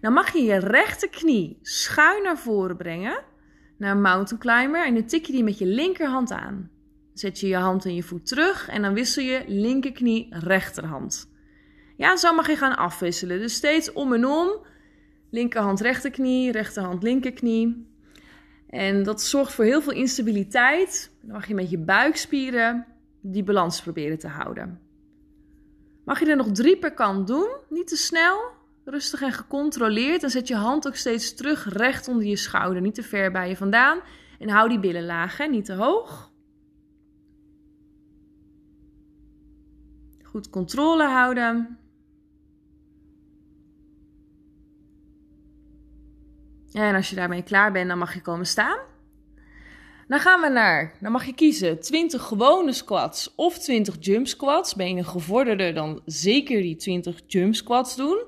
Dan 0.00 0.12
mag 0.12 0.32
je 0.32 0.42
je 0.42 0.58
rechterknie 0.58 1.58
schuin 1.62 2.22
naar 2.22 2.38
voren 2.38 2.76
brengen, 2.76 3.22
naar 3.76 3.96
mountain 3.96 4.42
climber. 4.42 4.86
En 4.86 4.94
dan 4.94 5.04
tik 5.04 5.26
je 5.26 5.32
die 5.32 5.44
met 5.44 5.58
je 5.58 5.66
linkerhand 5.66 6.30
aan. 6.30 6.70
Zet 7.14 7.40
je 7.40 7.48
je 7.48 7.56
hand 7.56 7.84
en 7.84 7.94
je 7.94 8.02
voet 8.02 8.26
terug 8.26 8.68
en 8.68 8.82
dan 8.82 8.94
wissel 8.94 9.22
je 9.22 9.44
linkerknie 9.46 10.26
rechterhand. 10.30 11.30
Ja, 11.96 12.16
zo 12.16 12.34
mag 12.34 12.46
je 12.46 12.56
gaan 12.56 12.76
afwisselen. 12.76 13.38
Dus 13.38 13.54
steeds 13.54 13.92
om 13.92 14.12
en 14.12 14.26
om. 14.26 14.68
Linkerhand 15.30 15.80
rechterknie, 15.80 16.52
rechterhand 16.52 17.02
linkerknie. 17.02 17.88
En 18.68 19.02
dat 19.02 19.22
zorgt 19.22 19.52
voor 19.52 19.64
heel 19.64 19.82
veel 19.82 19.92
instabiliteit. 19.92 21.10
Dan 21.20 21.32
mag 21.32 21.48
je 21.48 21.54
met 21.54 21.70
je 21.70 21.78
buikspieren 21.78 22.86
die 23.20 23.44
balans 23.44 23.82
proberen 23.82 24.18
te 24.18 24.28
houden. 24.28 24.80
Mag 26.04 26.20
je 26.20 26.26
er 26.26 26.36
nog 26.36 26.52
drie 26.52 26.78
per 26.78 26.94
kant 26.94 27.26
doen, 27.26 27.48
niet 27.68 27.86
te 27.86 27.96
snel, 27.96 28.40
rustig 28.84 29.22
en 29.22 29.32
gecontroleerd. 29.32 30.22
En 30.22 30.30
zet 30.30 30.48
je 30.48 30.54
hand 30.54 30.86
ook 30.86 30.94
steeds 30.94 31.34
terug 31.34 31.68
recht 31.68 32.08
onder 32.08 32.26
je 32.26 32.36
schouder, 32.36 32.82
niet 32.82 32.94
te 32.94 33.02
ver 33.02 33.32
bij 33.32 33.48
je 33.48 33.56
vandaan. 33.56 34.00
En 34.38 34.48
hou 34.48 34.68
die 34.68 34.80
billen 34.80 35.04
laag, 35.04 35.48
niet 35.48 35.64
te 35.64 35.74
hoog. 35.74 36.30
Goed 40.22 40.50
controle 40.50 41.04
houden. 41.04 41.79
En 46.72 46.94
als 46.94 47.10
je 47.10 47.16
daarmee 47.16 47.42
klaar 47.42 47.72
bent, 47.72 47.88
dan 47.88 47.98
mag 47.98 48.14
je 48.14 48.20
komen 48.20 48.46
staan. 48.46 48.78
Dan 50.08 50.20
gaan 50.20 50.40
we 50.40 50.48
naar, 50.48 50.94
dan 51.00 51.12
mag 51.12 51.26
je 51.26 51.34
kiezen 51.34 51.80
20 51.80 52.22
gewone 52.22 52.72
squats 52.72 53.32
of 53.36 53.58
20 53.58 53.96
jump 54.00 54.26
squats. 54.26 54.74
Ben 54.74 54.88
je 54.88 54.96
een 54.96 55.04
gevorderde, 55.04 55.72
dan 55.72 56.00
zeker 56.04 56.62
die 56.62 56.76
20 56.76 57.20
jump 57.26 57.54
squats 57.54 57.96
doen. 57.96 58.22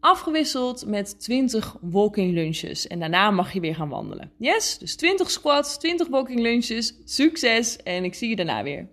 Afgewisseld 0.00 0.86
met 0.86 1.20
20 1.20 1.76
walking 1.80 2.32
lunges. 2.32 2.86
En 2.86 2.98
daarna 2.98 3.30
mag 3.30 3.52
je 3.52 3.60
weer 3.60 3.74
gaan 3.74 3.88
wandelen. 3.88 4.32
Yes, 4.36 4.78
dus 4.78 4.96
20 4.96 5.30
squats, 5.30 5.78
20 5.78 6.08
walking 6.08 6.40
lunges. 6.40 6.94
Succes 7.04 7.76
en 7.76 8.04
ik 8.04 8.14
zie 8.14 8.28
je 8.28 8.36
daarna 8.36 8.62
weer. 8.62 8.88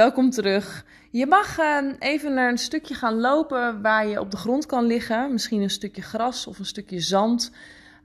Welkom 0.00 0.30
terug. 0.30 0.84
Je 1.10 1.26
mag 1.26 1.58
ehm, 1.58 1.92
even 1.98 2.34
naar 2.34 2.50
een 2.50 2.58
stukje 2.58 2.94
gaan 2.94 3.20
lopen 3.20 3.82
waar 3.82 4.06
je 4.06 4.20
op 4.20 4.30
de 4.30 4.36
grond 4.36 4.66
kan 4.66 4.84
liggen. 4.84 5.32
Misschien 5.32 5.62
een 5.62 5.70
stukje 5.70 6.02
gras 6.02 6.46
of 6.46 6.58
een 6.58 6.64
stukje 6.64 7.00
zand. 7.00 7.52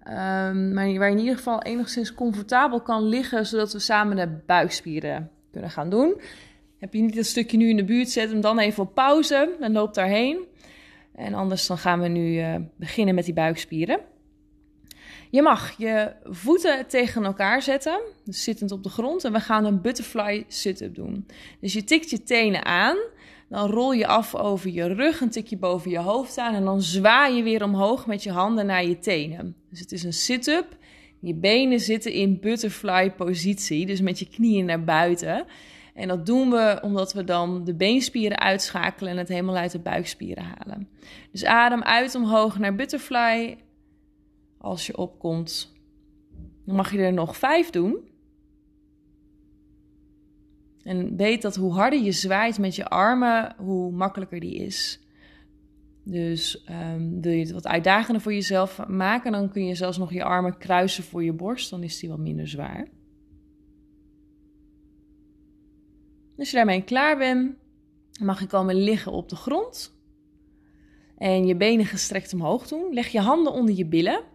Um, 0.07 0.73
maar 0.73 0.93
waar 0.93 1.09
je 1.09 1.15
in 1.15 1.19
ieder 1.19 1.35
geval 1.35 1.61
enigszins 1.61 2.13
comfortabel 2.13 2.81
kan 2.81 3.03
liggen, 3.03 3.45
zodat 3.45 3.73
we 3.73 3.79
samen 3.79 4.15
de 4.15 4.37
buikspieren 4.45 5.31
kunnen 5.51 5.69
gaan 5.69 5.89
doen. 5.89 6.21
Heb 6.79 6.93
je 6.93 7.01
niet 7.01 7.15
dat 7.15 7.25
stukje 7.25 7.57
nu 7.57 7.69
in 7.69 7.77
de 7.77 7.85
buurt, 7.85 8.09
zet 8.09 8.29
hem 8.29 8.41
dan 8.41 8.59
even 8.59 8.83
op 8.83 8.93
pauze 8.93 9.55
en 9.59 9.71
loop 9.71 9.93
daarheen. 9.93 10.37
En 11.15 11.33
anders 11.33 11.67
dan 11.67 11.77
gaan 11.77 11.99
we 11.99 12.07
nu 12.07 12.39
uh, 12.39 12.55
beginnen 12.75 13.15
met 13.15 13.25
die 13.25 13.33
buikspieren. 13.33 13.99
Je 15.35 15.41
mag 15.41 15.77
je 15.77 16.11
voeten 16.23 16.87
tegen 16.87 17.23
elkaar 17.23 17.61
zetten, 17.61 17.99
dus 18.23 18.43
zittend 18.43 18.71
op 18.71 18.83
de 18.83 18.89
grond. 18.89 19.23
En 19.23 19.31
we 19.31 19.39
gaan 19.39 19.65
een 19.65 19.81
butterfly 19.81 20.45
sit-up 20.47 20.95
doen. 20.95 21.25
Dus 21.61 21.73
je 21.73 21.83
tikt 21.83 22.09
je 22.09 22.23
tenen 22.23 22.65
aan, 22.65 22.97
dan 23.49 23.69
rol 23.69 23.91
je 23.91 24.07
af 24.07 24.35
over 24.35 24.69
je 24.69 24.93
rug, 24.93 25.21
een 25.21 25.29
tikje 25.29 25.57
boven 25.57 25.91
je 25.91 25.99
hoofd 25.99 26.37
aan. 26.37 26.53
En 26.53 26.63
dan 26.63 26.81
zwaai 26.81 27.35
je 27.35 27.43
weer 27.43 27.63
omhoog 27.63 28.05
met 28.05 28.23
je 28.23 28.31
handen 28.31 28.65
naar 28.65 28.85
je 28.85 28.99
tenen. 28.99 29.55
Dus 29.69 29.79
het 29.79 29.91
is 29.91 30.03
een 30.03 30.13
sit-up. 30.13 30.77
Je 31.19 31.33
benen 31.33 31.79
zitten 31.79 32.11
in 32.11 32.39
butterfly 32.39 33.11
positie, 33.11 33.85
dus 33.85 34.01
met 34.01 34.19
je 34.19 34.27
knieën 34.29 34.65
naar 34.65 34.83
buiten. 34.83 35.45
En 35.93 36.07
dat 36.07 36.25
doen 36.25 36.49
we 36.49 36.79
omdat 36.81 37.13
we 37.13 37.23
dan 37.23 37.63
de 37.63 37.75
beenspieren 37.75 38.39
uitschakelen 38.39 39.11
en 39.11 39.17
het 39.17 39.27
helemaal 39.27 39.55
uit 39.55 39.71
de 39.71 39.79
buikspieren 39.79 40.43
halen. 40.43 40.89
Dus 41.31 41.45
adem 41.45 41.83
uit 41.83 42.15
omhoog 42.15 42.59
naar 42.59 42.75
butterfly. 42.75 43.57
Als 44.65 44.85
je 44.85 44.97
opkomt, 44.97 45.73
dan 46.65 46.75
mag 46.75 46.91
je 46.91 46.97
er 46.97 47.13
nog 47.13 47.37
vijf 47.37 47.69
doen. 47.69 47.97
En 50.83 51.15
weet 51.15 51.41
dat 51.41 51.55
hoe 51.55 51.73
harder 51.73 52.01
je 52.01 52.11
zwaait 52.11 52.59
met 52.59 52.75
je 52.75 52.87
armen, 52.87 53.55
hoe 53.57 53.91
makkelijker 53.91 54.39
die 54.39 54.55
is. 54.55 54.99
Dus 56.03 56.65
um, 56.69 57.21
wil 57.21 57.31
je 57.31 57.39
het 57.39 57.51
wat 57.51 57.67
uitdagender 57.67 58.21
voor 58.21 58.33
jezelf 58.33 58.87
maken, 58.87 59.31
dan 59.31 59.51
kun 59.51 59.65
je 59.65 59.75
zelfs 59.75 59.97
nog 59.97 60.13
je 60.13 60.23
armen 60.23 60.57
kruisen 60.57 61.03
voor 61.03 61.23
je 61.23 61.33
borst. 61.33 61.69
Dan 61.69 61.83
is 61.83 61.99
die 61.99 62.09
wat 62.09 62.19
minder 62.19 62.47
zwaar. 62.47 62.87
Als 66.37 66.49
je 66.49 66.55
daarmee 66.55 66.83
klaar 66.83 67.17
bent, 67.17 67.55
mag 68.21 68.39
je 68.39 68.47
komen 68.47 68.75
liggen 68.75 69.11
op 69.11 69.29
de 69.29 69.35
grond. 69.35 69.99
En 71.17 71.45
je 71.45 71.55
benen 71.55 71.85
gestrekt 71.85 72.33
omhoog 72.33 72.67
doen. 72.67 72.93
Leg 72.93 73.07
je 73.07 73.19
handen 73.19 73.53
onder 73.53 73.75
je 73.75 73.85
billen, 73.85 74.33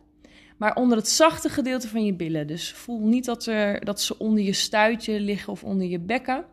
maar 0.60 0.74
onder 0.76 0.96
het 0.96 1.08
zachte 1.08 1.48
gedeelte 1.48 1.88
van 1.88 2.04
je 2.04 2.14
billen. 2.14 2.46
Dus 2.46 2.72
voel 2.72 3.00
niet 3.00 3.24
dat, 3.24 3.46
er, 3.46 3.84
dat 3.84 4.00
ze 4.00 4.18
onder 4.18 4.44
je 4.44 4.52
stuitje 4.52 5.20
liggen 5.20 5.52
of 5.52 5.64
onder 5.64 5.86
je 5.86 5.98
bekken. 5.98 6.44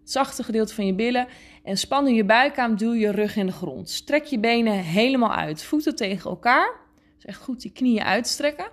Het 0.00 0.10
zachte 0.10 0.42
gedeelte 0.42 0.74
van 0.74 0.86
je 0.86 0.94
billen. 0.94 1.26
En 1.62 1.76
span 1.76 2.04
nu 2.04 2.10
je 2.10 2.24
buik 2.24 2.58
aan, 2.58 2.76
duw 2.76 2.92
je 2.92 3.10
rug 3.10 3.36
in 3.36 3.46
de 3.46 3.52
grond. 3.52 3.90
Strek 3.90 4.24
je 4.24 4.38
benen 4.38 4.72
helemaal 4.72 5.32
uit. 5.32 5.62
Voeten 5.62 5.96
tegen 5.96 6.30
elkaar. 6.30 6.80
Dus 7.14 7.24
echt 7.24 7.42
goed 7.42 7.60
die 7.60 7.72
knieën 7.72 8.02
uitstrekken. 8.02 8.70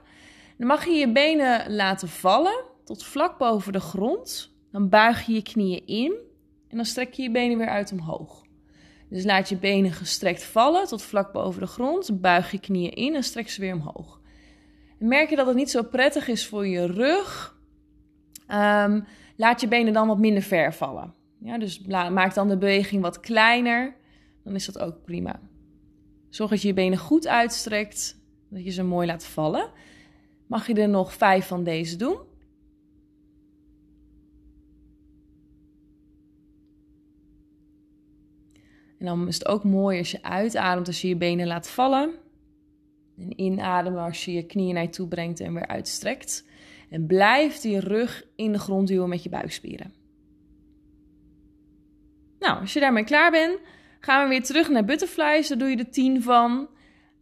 Dan 0.58 0.68
mag 0.68 0.86
je 0.86 0.92
je 0.92 1.12
benen 1.12 1.76
laten 1.76 2.08
vallen 2.08 2.64
tot 2.84 3.04
vlak 3.04 3.38
boven 3.38 3.74
de 3.74 3.80
grond. 3.80 4.54
Dan 4.72 4.90
buig 4.90 5.26
je 5.26 5.34
je 5.34 5.42
knieën 5.42 5.88
in 5.88 6.14
en 6.68 6.76
dan 6.78 6.86
strek 6.86 7.14
je 7.14 7.22
je 7.22 7.32
benen 7.32 7.58
weer 7.58 7.70
uit 7.70 7.92
omhoog. 7.92 8.44
Dus 9.10 9.24
laat 9.24 9.50
je 9.50 9.58
benen 9.58 9.92
gestrekt 9.92 10.44
vallen 10.44 10.88
tot 10.88 11.02
vlak 11.02 11.32
boven 11.32 11.62
de 11.62 11.68
grond. 11.68 12.22
Buig 12.22 12.52
je 12.52 12.60
knieën 12.60 12.94
in 12.94 13.16
en 13.16 13.24
strek 13.24 13.50
ze 13.50 13.62
weer 13.62 13.74
omhoog. 13.74 14.21
Merk 15.02 15.30
je 15.30 15.36
dat 15.36 15.48
het 15.48 15.56
niet 15.56 15.72
zo 15.72 15.84
prettig 15.84 16.28
is 16.28 16.48
voor 16.48 16.68
je 16.68 16.86
rug? 16.86 17.58
Um, 18.48 19.06
laat 19.36 19.62
je 19.62 19.68
benen 19.68 19.94
dan 19.94 20.08
wat 20.08 20.18
minder 20.18 20.44
ver 20.44 20.74
vallen. 20.74 21.14
Ja, 21.40 21.58
dus 21.58 21.82
maak 21.88 22.34
dan 22.34 22.48
de 22.48 22.58
beweging 22.58 23.02
wat 23.02 23.20
kleiner. 23.20 23.96
Dan 24.44 24.56
is 24.56 24.66
dat 24.66 24.80
ook 24.80 25.04
prima. 25.04 25.40
Zorg 26.30 26.50
dat 26.50 26.62
je 26.62 26.68
je 26.68 26.74
benen 26.74 26.98
goed 26.98 27.28
uitstrekt. 27.28 28.22
Dat 28.50 28.64
je 28.64 28.72
ze 28.72 28.84
mooi 28.84 29.08
laat 29.08 29.26
vallen. 29.26 29.70
Mag 30.48 30.68
je 30.68 30.74
er 30.74 30.90
nog 30.90 31.14
vijf 31.14 31.48
van 31.48 31.64
deze 31.64 31.96
doen? 31.96 32.18
En 38.98 39.06
dan 39.06 39.28
is 39.28 39.38
het 39.38 39.48
ook 39.48 39.64
mooi 39.64 39.98
als 39.98 40.12
je 40.12 40.24
uitademt, 40.24 40.88
als 40.88 41.02
je 41.02 41.08
je 41.08 41.18
benen 41.18 41.48
laat 41.48 41.70
vallen. 41.70 42.14
En 43.22 43.40
inademen 43.40 44.04
als 44.04 44.26
je 44.26 44.34
je 44.34 44.46
knieën 44.46 44.74
naar 44.74 44.84
je 44.84 44.90
toe 44.90 45.08
brengt 45.08 45.40
en 45.40 45.54
weer 45.54 45.68
uitstrekt. 45.68 46.46
En 46.90 47.06
blijf 47.06 47.60
die 47.60 47.80
rug 47.80 48.26
in 48.36 48.52
de 48.52 48.60
grond 48.60 48.88
duwen 48.88 49.10
met 49.10 49.24
je 49.24 49.30
buikspieren. 49.30 49.94
Nou, 52.40 52.60
als 52.60 52.74
je 52.74 52.80
daarmee 52.80 53.04
klaar 53.04 53.32
bent, 53.32 53.60
gaan 54.00 54.24
we 54.24 54.30
weer 54.30 54.44
terug 54.44 54.70
naar 54.70 54.86
butterflies. 54.86 55.48
Daar 55.48 55.58
doe 55.58 55.70
je 55.70 55.78
de 55.78 55.90
10 55.90 56.22
van. 56.22 56.68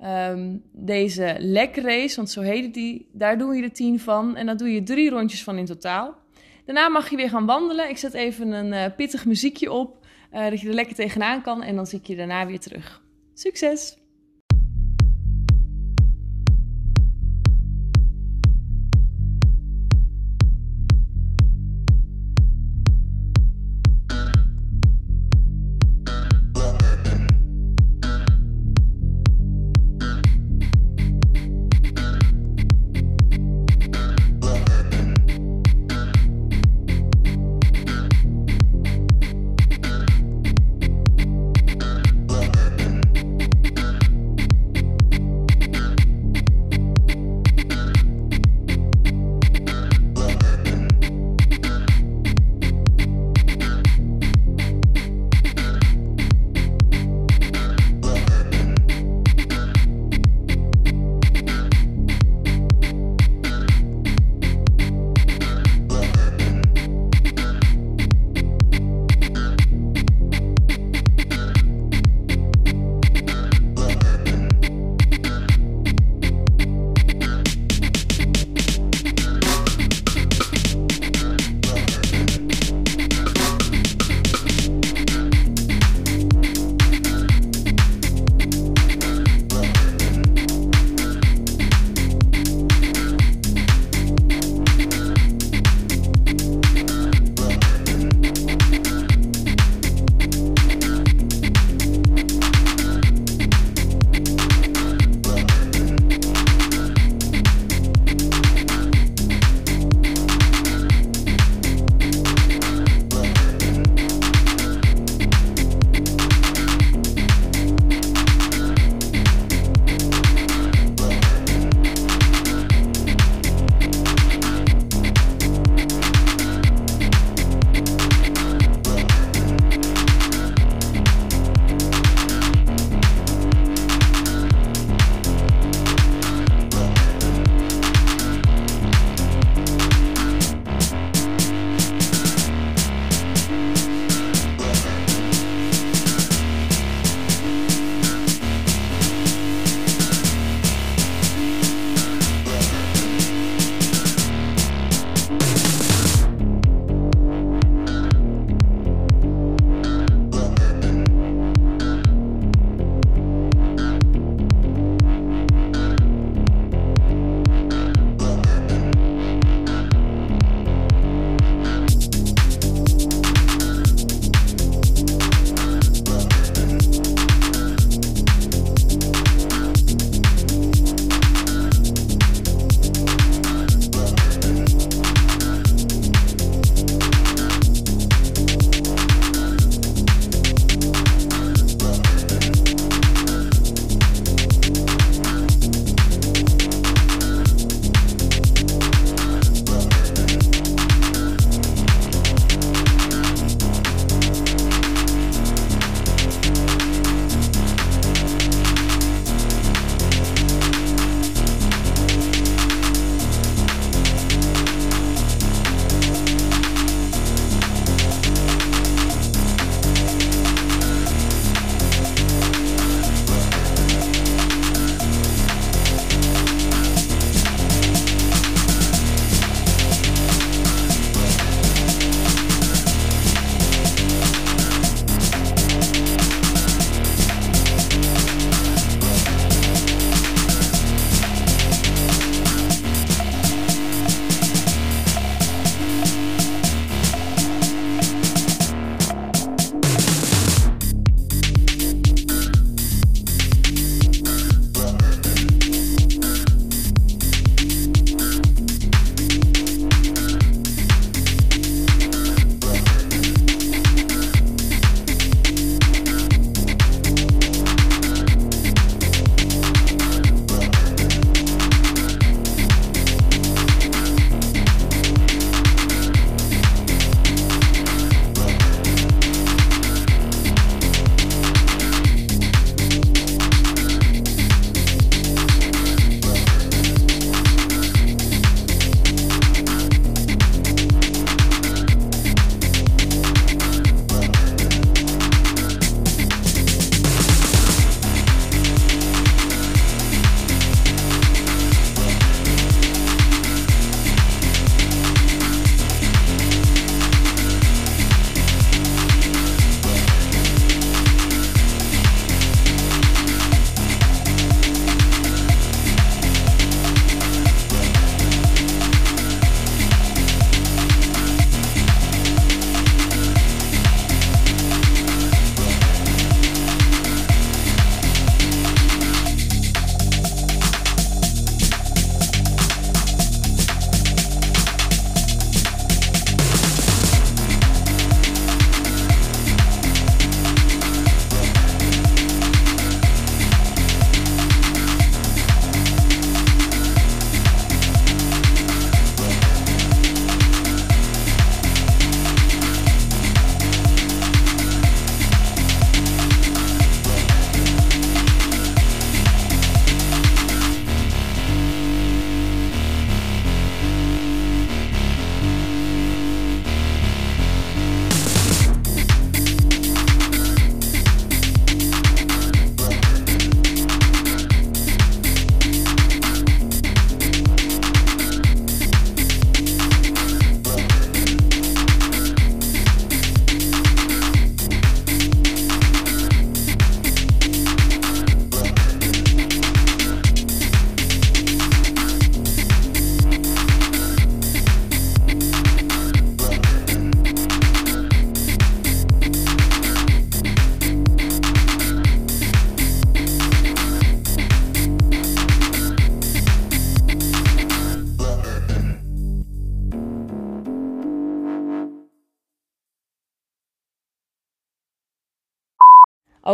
Um, 0.03 0.63
deze 0.71 1.35
leg 1.39 1.75
race, 1.75 2.15
want 2.15 2.29
zo 2.29 2.41
heet 2.41 2.73
die, 2.73 3.09
daar 3.13 3.37
doe 3.37 3.55
je 3.55 3.61
de 3.61 3.71
10 3.71 3.99
van. 3.99 4.35
En 4.35 4.45
dan 4.45 4.57
doe 4.57 4.73
je 4.73 4.83
drie 4.83 5.09
rondjes 5.09 5.43
van 5.43 5.57
in 5.57 5.65
totaal. 5.65 6.17
Daarna 6.65 6.89
mag 6.89 7.09
je 7.09 7.15
weer 7.15 7.29
gaan 7.29 7.45
wandelen. 7.45 7.89
Ik 7.89 7.97
zet 7.97 8.13
even 8.13 8.51
een 8.51 8.73
uh, 8.73 8.95
pittig 8.95 9.25
muziekje 9.25 9.71
op. 9.71 10.05
Uh, 10.33 10.49
dat 10.49 10.61
je 10.61 10.67
er 10.67 10.73
lekker 10.73 10.95
tegenaan 10.95 11.41
kan 11.41 11.63
en 11.63 11.75
dan 11.75 11.87
zie 11.87 11.99
ik 11.99 12.07
je 12.07 12.15
daarna 12.15 12.45
weer 12.45 12.59
terug. 12.59 13.01
Succes! 13.33 13.98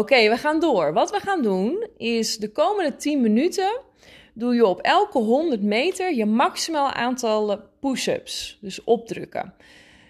Oké, 0.05 0.29
we 0.29 0.37
gaan 0.37 0.59
door. 0.59 0.93
Wat 0.93 1.11
we 1.11 1.19
gaan 1.19 1.41
doen 1.41 1.87
is 1.97 2.37
de 2.37 2.51
komende 2.51 2.95
10 2.95 3.21
minuten 3.21 3.79
doe 4.33 4.55
je 4.55 4.65
op 4.65 4.79
elke 4.79 5.17
100 5.17 5.61
meter 5.61 6.15
je 6.15 6.25
maximaal 6.25 6.91
aantal 6.91 7.59
push-ups. 7.79 8.57
Dus 8.61 8.83
opdrukken. 8.83 9.53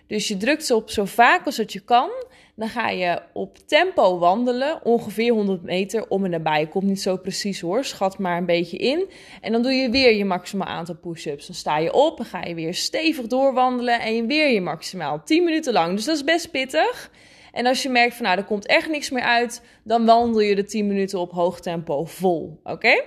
Dus 0.08 0.28
je 0.28 0.38
drukt 0.38 0.66
ze 0.66 0.76
op 0.76 0.90
zo 0.90 1.06
vaak 1.06 1.46
als 1.46 1.56
dat 1.56 1.74
je 1.74 1.80
kan. 1.80 2.10
Dan 2.56 2.70
ga 2.70 2.90
je 2.90 3.22
op 3.34 3.58
tempo 3.66 4.18
wandelen, 4.18 4.86
ongeveer 4.86 5.34
100 5.34 5.64
meter 5.64 6.08
om 6.08 6.24
en 6.24 6.30
nabij. 6.30 6.68
Komt 6.68 6.86
niet 6.86 7.02
zo 7.02 7.18
precies 7.18 7.62
hoor, 7.62 7.86
schat 7.86 8.18
maar 8.18 8.38
een 8.38 8.46
beetje 8.46 8.78
in. 8.78 9.10
En 9.42 9.52
dan 9.52 9.62
doe 9.62 9.72
je 9.72 9.90
weer 9.90 10.16
je 10.16 10.26
maximaal 10.26 10.68
aantal 10.68 10.96
push-ups. 10.96 11.46
Dan 11.46 11.56
sta 11.56 11.78
je 11.78 11.94
op, 11.94 12.18
dan 12.18 12.26
ga 12.26 12.44
je 12.44 12.56
weer 12.56 12.74
stevig 12.74 13.28
doorwandelen 13.28 14.00
en 14.00 14.28
weer 14.28 14.50
je 14.50 14.62
maximaal 14.62 15.22
10 15.24 15.44
minuten 15.44 15.74
lang. 15.74 15.96
Dus 15.96 16.06
dat 16.06 16.16
is 16.16 16.24
best 16.24 16.52
pittig. 16.52 17.12
En 17.56 17.66
als 17.66 17.84
je 17.84 17.90
merkt 17.90 18.16
van 18.16 18.26
nou, 18.26 18.38
er 18.38 18.44
komt 18.44 18.66
echt 18.66 18.90
niks 18.90 19.10
meer 19.10 19.24
uit, 19.24 19.62
dan 19.84 20.06
wandel 20.06 20.42
je 20.42 20.56
de 20.56 20.64
10 20.64 20.88
minuten 20.88 21.20
op 21.20 21.32
hoog 21.32 21.60
tempo 21.60 22.06
vol. 22.06 22.60
Oké? 22.64 23.04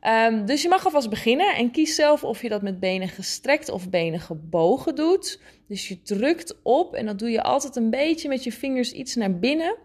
Ehm, 0.00 0.44
dus 0.44 0.62
je 0.62 0.68
mag 0.68 0.84
alvast 0.84 1.10
beginnen 1.10 1.54
en 1.54 1.70
kies 1.70 1.94
zelf 1.94 2.24
of 2.24 2.42
je 2.42 2.48
dat 2.48 2.62
met 2.62 2.80
benen 2.80 3.08
gestrekt 3.08 3.68
of 3.68 3.90
benen 3.90 4.20
gebogen 4.20 4.94
doet. 4.94 5.40
Dus 5.68 5.88
je 5.88 6.02
drukt 6.02 6.56
op 6.62 6.94
en 6.94 7.06
dat 7.06 7.18
doe 7.18 7.30
je 7.30 7.42
altijd 7.42 7.76
een 7.76 7.90
beetje 7.90 8.28
met 8.28 8.44
je 8.44 8.52
vingers 8.52 8.92
iets 8.92 9.14
naar 9.14 9.38
binnen. 9.38 9.76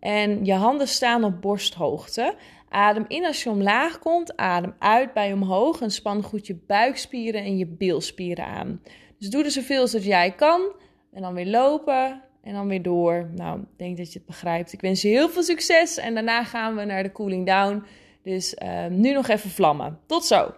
En 0.00 0.44
je 0.44 0.54
handen 0.54 0.88
staan 0.88 1.24
op 1.24 1.40
borsthoogte. 1.40 2.34
Adem 2.68 3.04
in 3.08 3.26
als 3.26 3.42
je 3.42 3.50
omlaag 3.50 3.98
komt, 3.98 4.36
adem 4.36 4.74
uit 4.78 5.12
bij 5.12 5.32
omhoog 5.32 5.80
en 5.80 5.90
span 5.90 6.22
goed 6.22 6.46
je 6.46 6.58
buikspieren 6.66 7.42
en 7.42 7.58
je 7.58 7.66
bilspieren 7.66 8.46
aan. 8.46 8.82
Dus 9.18 9.28
doe 9.28 9.44
er 9.44 9.50
zoveel 9.50 9.80
als 9.80 9.92
jij 9.92 10.34
kan 10.34 10.60
en 11.12 11.22
dan 11.22 11.34
weer 11.34 11.46
lopen 11.46 12.24
en 12.46 12.52
dan 12.52 12.68
weer 12.68 12.82
door. 12.82 13.28
Nou, 13.34 13.60
ik 13.60 13.66
denk 13.76 13.96
dat 13.96 14.12
je 14.12 14.18
het 14.18 14.26
begrijpt. 14.26 14.72
Ik 14.72 14.80
wens 14.80 15.02
je 15.02 15.08
heel 15.08 15.28
veel 15.28 15.42
succes 15.42 15.96
en 15.96 16.14
daarna 16.14 16.44
gaan 16.44 16.76
we 16.76 16.84
naar 16.84 17.02
de 17.02 17.12
cooling 17.12 17.46
down. 17.46 17.82
Dus 18.22 18.56
uh, 18.62 18.86
nu 18.86 19.12
nog 19.12 19.28
even 19.28 19.50
vlammen. 19.50 19.98
Tot 20.06 20.24
zo! 20.24 20.54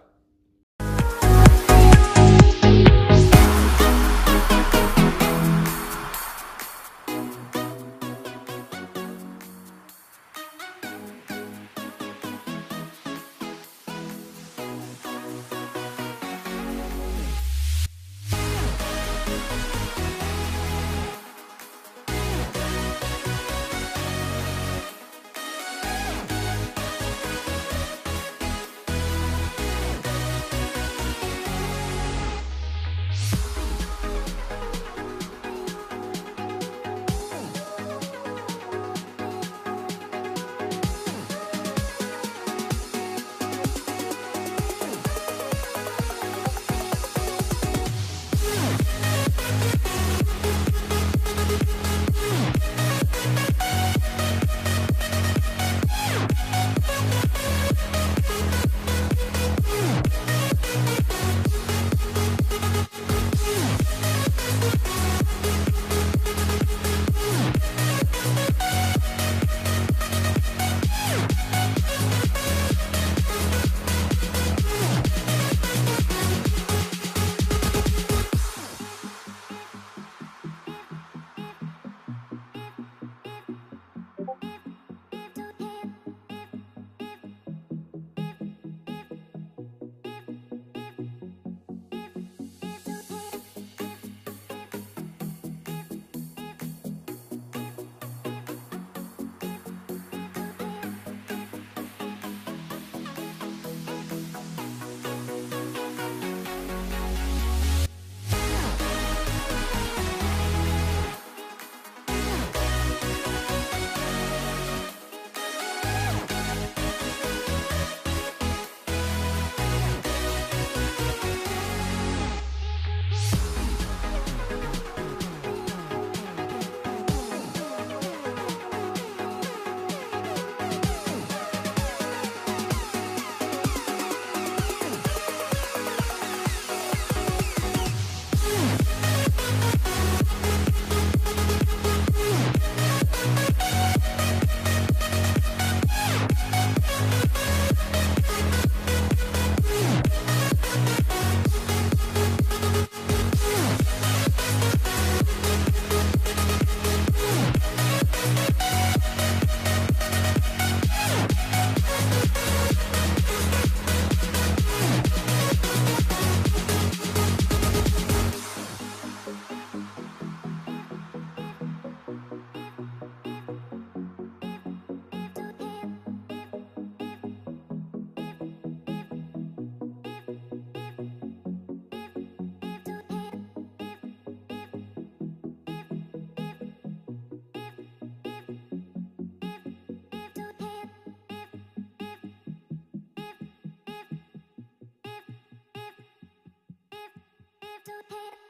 So 197.89 197.95
take 198.07 198.48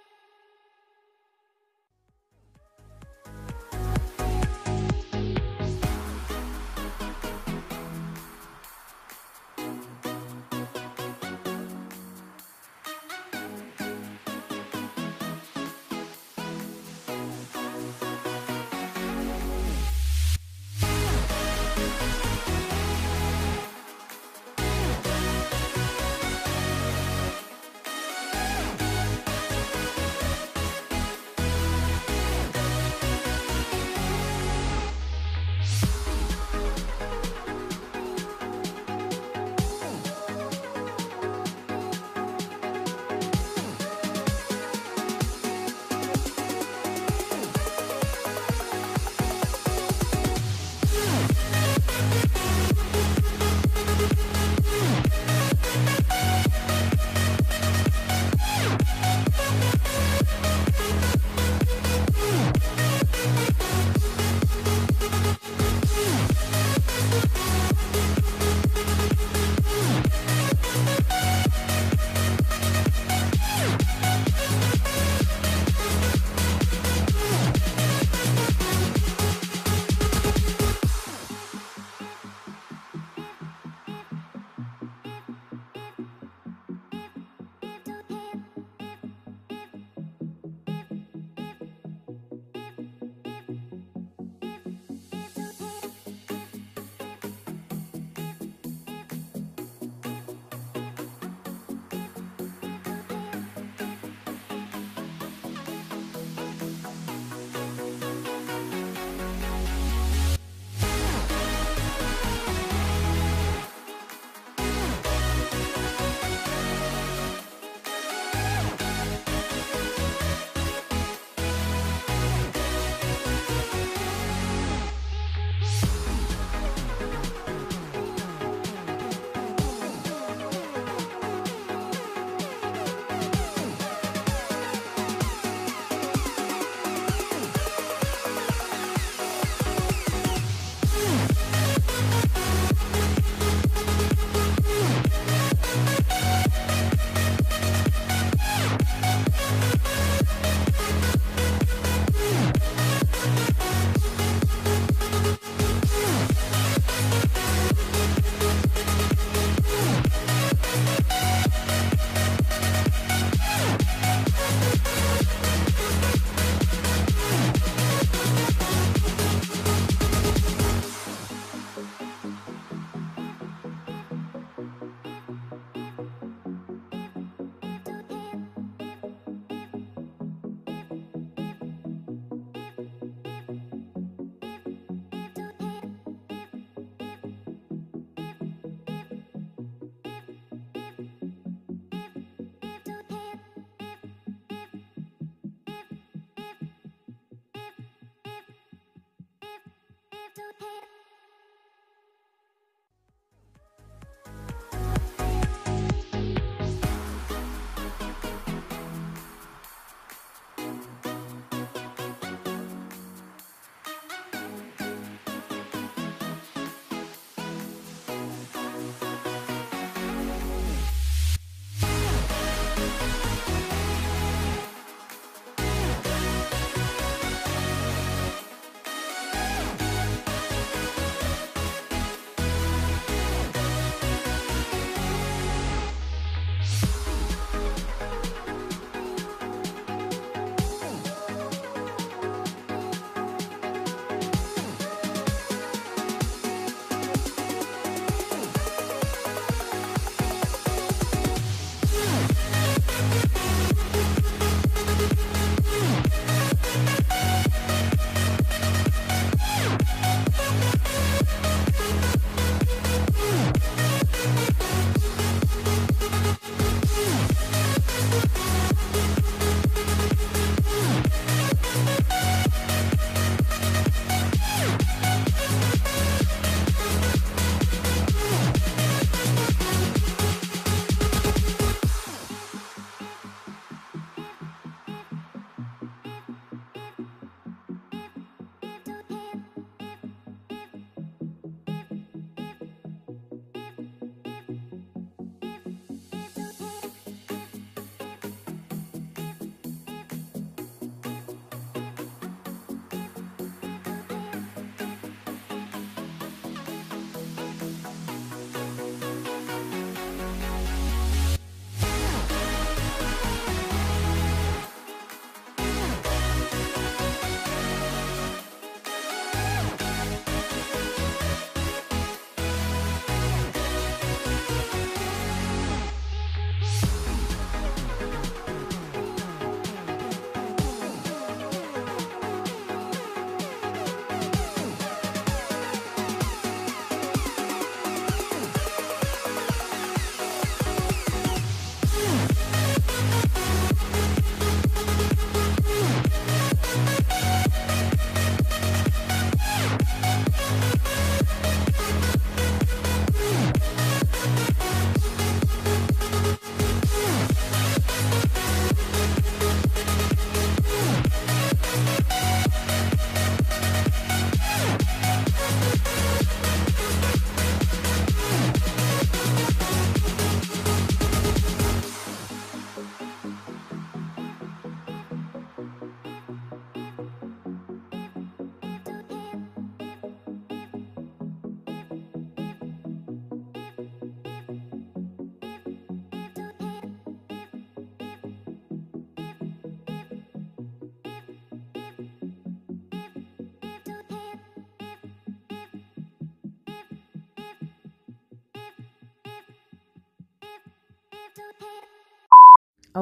okay. 200.40 200.89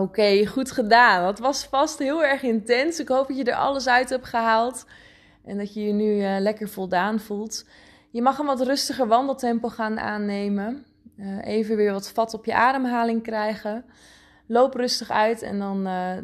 Oké, 0.01 0.45
goed 0.45 0.71
gedaan. 0.71 1.23
Dat 1.23 1.39
was 1.39 1.65
vast 1.65 1.99
heel 1.99 2.23
erg 2.23 2.41
intens. 2.41 2.99
Ik 2.99 3.07
hoop 3.07 3.27
dat 3.27 3.37
je 3.37 3.43
er 3.43 3.55
alles 3.55 3.87
uit 3.87 4.09
hebt 4.09 4.25
gehaald 4.25 4.85
en 5.45 5.57
dat 5.57 5.73
je 5.73 5.83
je 5.83 5.93
nu 5.93 6.21
uh, 6.21 6.39
lekker 6.39 6.69
voldaan 6.69 7.19
voelt. 7.19 7.65
Je 8.09 8.21
mag 8.21 8.39
een 8.39 8.45
wat 8.45 8.61
rustiger 8.61 9.07
wandeltempo 9.07 9.67
gaan 9.67 9.99
aannemen. 9.99 10.85
Uh, 11.17 11.45
even 11.45 11.75
weer 11.75 11.91
wat 11.91 12.09
vat 12.09 12.33
op 12.33 12.45
je 12.45 12.53
ademhaling 12.53 13.23
krijgen. 13.23 13.85
Loop 14.47 14.73
rustig 14.73 15.09
uit 15.09 15.41
en 15.41 15.59
dan 15.59 15.87
uh, 15.87 16.17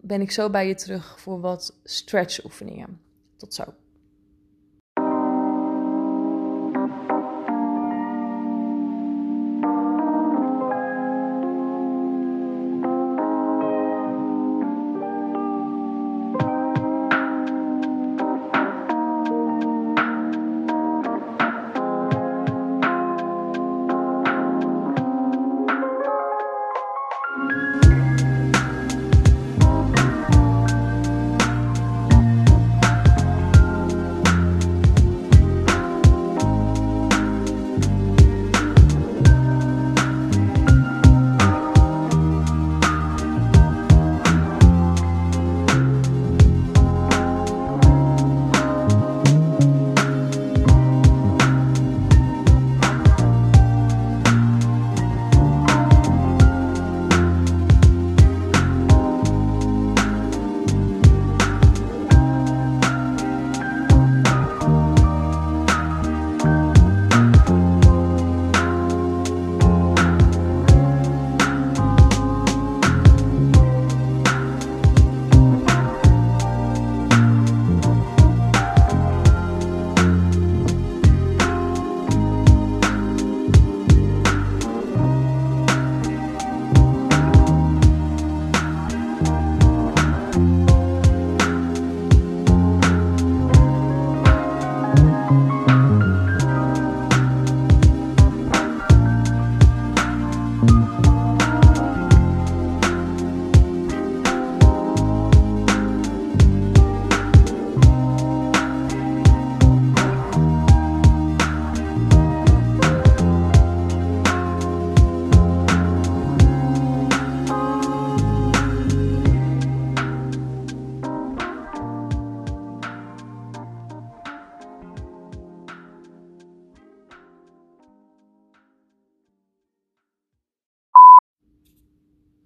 ben 0.00 0.20
ik 0.20 0.30
zo 0.30 0.50
bij 0.50 0.68
je 0.68 0.74
terug 0.74 1.20
voor 1.20 1.40
wat 1.40 1.78
stretch 1.84 2.44
oefeningen. 2.44 3.00
Tot 3.36 3.54
zo. 3.54 3.64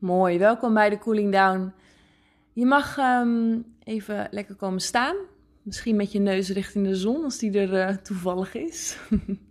Mooi, 0.00 0.38
welkom 0.38 0.74
bij 0.74 0.90
de 0.90 0.98
Cooling 0.98 1.32
Down. 1.32 1.72
Je 2.52 2.66
mag 2.66 2.98
ehm, 2.98 3.58
even 3.84 4.28
lekker 4.30 4.54
komen 4.54 4.80
staan. 4.80 5.16
Misschien 5.62 5.96
met 5.96 6.12
je 6.12 6.18
neus 6.18 6.48
richting 6.48 6.86
de 6.86 6.94
zon, 6.94 7.24
als 7.24 7.38
die 7.38 7.58
er 7.58 7.88
uh, 7.88 7.96
toevallig 7.96 8.54
is. 8.54 8.98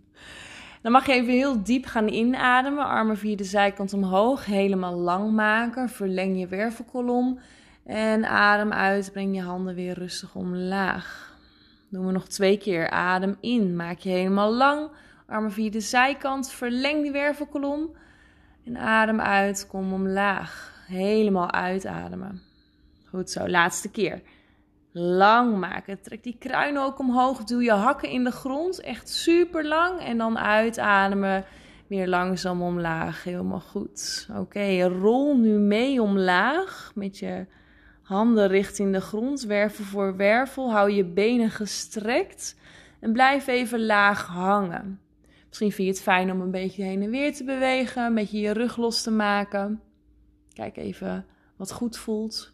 Dan 0.82 0.92
mag 0.92 1.06
je 1.06 1.12
even 1.12 1.32
heel 1.32 1.62
diep 1.62 1.86
gaan 1.86 2.08
inademen. 2.08 2.86
Armen 2.86 3.16
via 3.16 3.36
de 3.36 3.44
zijkant 3.44 3.92
omhoog. 3.92 4.44
Helemaal 4.44 4.94
lang 4.94 5.32
maken. 5.32 5.88
Verleng 5.88 6.38
je 6.38 6.46
wervelkolom. 6.46 7.38
En 7.84 8.24
adem 8.24 8.72
uit. 8.72 9.12
Breng 9.12 9.34
je 9.34 9.42
handen 9.42 9.74
weer 9.74 9.94
rustig 9.94 10.34
omlaag. 10.34 11.36
Doen 11.88 12.06
we 12.06 12.12
nog 12.12 12.28
twee 12.28 12.58
keer. 12.58 12.90
Adem 12.90 13.36
in. 13.40 13.76
Maak 13.76 13.98
je 13.98 14.10
helemaal 14.10 14.52
lang. 14.52 14.90
Armen 15.26 15.52
via 15.52 15.70
de 15.70 15.80
zijkant. 15.80 16.50
Verleng 16.50 17.02
die 17.02 17.12
wervelkolom. 17.12 17.90
En 18.64 18.78
adem 18.78 19.20
uit. 19.20 19.66
Kom 19.66 19.92
omlaag. 19.92 20.82
Helemaal 20.86 21.50
uitademen. 21.50 22.42
Goed 23.08 23.30
zo. 23.30 23.48
Laatste 23.48 23.90
keer 23.90 24.22
lang 24.92 25.58
maken. 25.58 26.00
Trek 26.00 26.22
die 26.22 26.36
kruin 26.38 26.78
ook 26.78 26.98
omhoog. 26.98 27.44
Doe 27.44 27.62
je 27.62 27.72
hakken 27.72 28.08
in 28.08 28.24
de 28.24 28.30
grond. 28.30 28.80
Echt 28.80 29.08
super 29.08 29.66
lang. 29.66 30.00
En 30.00 30.18
dan 30.18 30.38
uitademen. 30.38 31.44
Weer 31.86 32.08
langzaam 32.08 32.62
omlaag. 32.62 33.24
Helemaal 33.24 33.60
goed. 33.60 34.28
Oké, 34.36 34.82
rol 34.82 35.36
nu 35.36 35.58
mee 35.58 36.02
omlaag. 36.02 36.92
Met 36.94 37.18
je 37.18 37.46
handen 38.02 38.48
richting 38.48 38.92
de 38.92 39.00
grond. 39.00 39.42
Wervel 39.42 39.84
voor 39.84 40.16
wervel. 40.16 40.70
Hou 40.70 40.90
je 40.90 41.04
benen 41.04 41.50
gestrekt. 41.50 42.56
En 43.00 43.12
blijf 43.12 43.46
even 43.46 43.86
laag 43.86 44.26
hangen. 44.26 45.00
Misschien 45.50 45.72
vind 45.72 45.88
je 45.88 45.94
het 45.94 46.02
fijn 46.02 46.30
om 46.30 46.40
een 46.40 46.50
beetje 46.50 46.82
heen 46.82 47.02
en 47.02 47.10
weer 47.10 47.34
te 47.34 47.44
bewegen. 47.44 48.04
Een 48.04 48.14
beetje 48.14 48.40
je 48.40 48.52
rug 48.52 48.76
los 48.76 49.02
te 49.02 49.10
maken. 49.10 49.82
Kijk 50.52 50.76
even 50.76 51.26
wat 51.56 51.72
goed 51.72 51.96
voelt. 51.96 52.52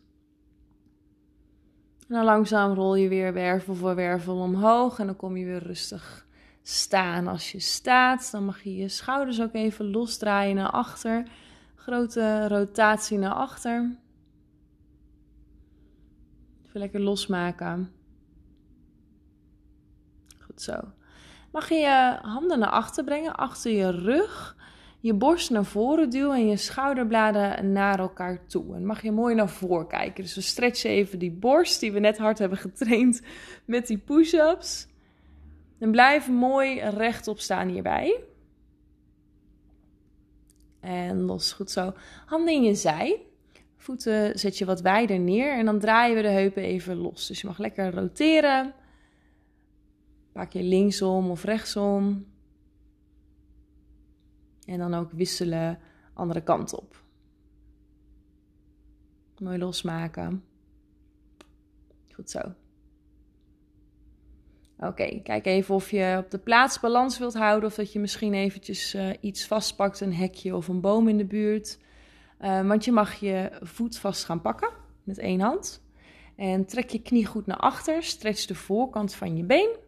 En 2.09 2.15
dan 2.15 2.25
langzaam 2.25 2.73
rol 2.73 2.95
je 2.95 3.09
weer 3.09 3.33
wervel 3.33 3.75
voor 3.75 3.95
wervel 3.95 4.37
omhoog 4.37 4.99
en 4.99 5.07
dan 5.07 5.17
kom 5.17 5.37
je 5.37 5.45
weer 5.45 5.63
rustig 5.63 6.27
staan. 6.63 7.27
Als 7.27 7.53
je 7.53 7.61
staat, 7.61 8.31
dan 8.31 8.45
mag 8.45 8.63
je 8.63 8.77
je 8.77 8.89
schouders 8.89 9.41
ook 9.41 9.55
even 9.55 9.91
losdraaien 9.91 10.55
naar 10.55 10.71
achter. 10.71 11.29
Grote 11.75 12.49
rotatie 12.49 13.19
naar 13.19 13.35
achter. 13.35 13.97
Even 16.67 16.81
lekker 16.81 17.01
losmaken. 17.01 17.93
Goed 20.39 20.63
zo. 20.63 20.81
Mag 21.57 21.69
je 21.69 21.75
je 21.75 22.19
handen 22.23 22.59
naar 22.59 22.71
achter 22.71 23.05
brengen, 23.05 23.35
achter 23.35 23.73
je 23.73 23.91
rug 23.91 24.57
je 25.01 25.15
borst 25.15 25.51
naar 25.51 25.65
voren 25.65 26.11
duwen 26.11 26.37
en 26.37 26.49
je 26.49 26.57
schouderbladen 26.57 27.73
naar 27.73 27.99
elkaar 27.99 28.47
toe. 28.47 28.75
En 28.75 28.87
mag 28.87 29.03
je 29.03 29.13
mooi 29.13 29.35
naar 29.35 29.49
voren 29.49 29.87
kijken. 29.87 30.23
Dus 30.23 30.35
we 30.35 30.41
stretchen 30.41 30.91
even 30.91 31.19
die 31.19 31.31
borst 31.31 31.81
die 31.81 31.93
we 31.93 31.99
net 31.99 32.19
hard 32.19 32.39
hebben 32.39 32.59
getraind 32.59 33.23
met 33.65 33.87
die 33.87 33.99
push-ups. 33.99 34.87
En 35.79 35.91
blijf 35.91 36.29
mooi 36.29 36.81
rechtop 36.81 37.39
staan 37.39 37.69
hierbij. 37.69 38.21
En 40.81 41.21
los, 41.21 41.53
goed 41.53 41.71
zo. 41.71 41.93
Handen 42.27 42.55
in 42.55 42.63
je 42.63 42.75
zij. 42.75 43.21
Voeten 43.77 44.39
zet 44.39 44.59
je 44.59 44.65
wat 44.65 44.81
wijder 44.81 45.19
neer 45.19 45.53
en 45.53 45.65
dan 45.65 45.79
draaien 45.79 46.17
we 46.17 46.23
de 46.23 46.29
heupen 46.29 46.63
even 46.63 46.97
los. 46.97 47.27
Dus 47.27 47.41
je 47.41 47.47
mag 47.47 47.59
lekker 47.59 47.95
roteren. 47.95 48.75
Pak 50.37 50.53
je 50.53 50.63
linksom 50.63 51.31
of 51.31 51.45
rechtsom. 51.45 52.27
En 54.65 54.79
dan 54.79 54.95
ook 54.95 55.11
wisselen 55.11 55.79
andere 56.15 56.43
kant 56.43 56.75
op. 56.75 57.03
Mooi 59.39 59.59
losmaken. 59.59 60.45
Goed 62.13 62.31
zo. 62.31 62.41
Oké, 64.79 65.21
kijk 65.23 65.47
even 65.47 65.75
of 65.75 65.91
je 65.91 66.23
op 66.25 66.31
de 66.31 66.39
plaats 66.39 66.81
balans 66.81 67.19
wilt 67.19 67.35
houden. 67.35 67.69
Of 67.69 67.75
dat 67.75 67.93
je 67.93 67.99
misschien 67.99 68.35
eventjes 68.35 68.95
uh, 68.95 69.11
iets 69.21 69.47
vastpakt, 69.47 70.01
een 70.01 70.15
hekje 70.15 70.57
of 70.57 70.69
een 70.69 70.81
boom 70.81 71.09
in 71.09 71.17
de 71.17 71.27
buurt. 71.27 71.79
Uh, 72.41 72.67
want 72.67 72.85
je 72.85 72.93
mag 72.93 73.15
je 73.15 73.59
voet 73.63 73.99
vast 73.99 74.25
gaan 74.25 74.41
pakken 74.41 74.71
met 75.05 75.19
één 75.19 75.41
hand. 75.41 75.83
En 76.35 76.67
trek 76.67 76.91
je 76.91 77.03
knie 77.03 77.27
goed 77.27 77.47
naar 77.47 77.57
achter. 77.57 78.03
Stretch 78.03 78.47
de 78.47 78.55
voorkant 78.55 79.15
van 79.15 79.37
je 79.37 79.45
been. 79.45 79.85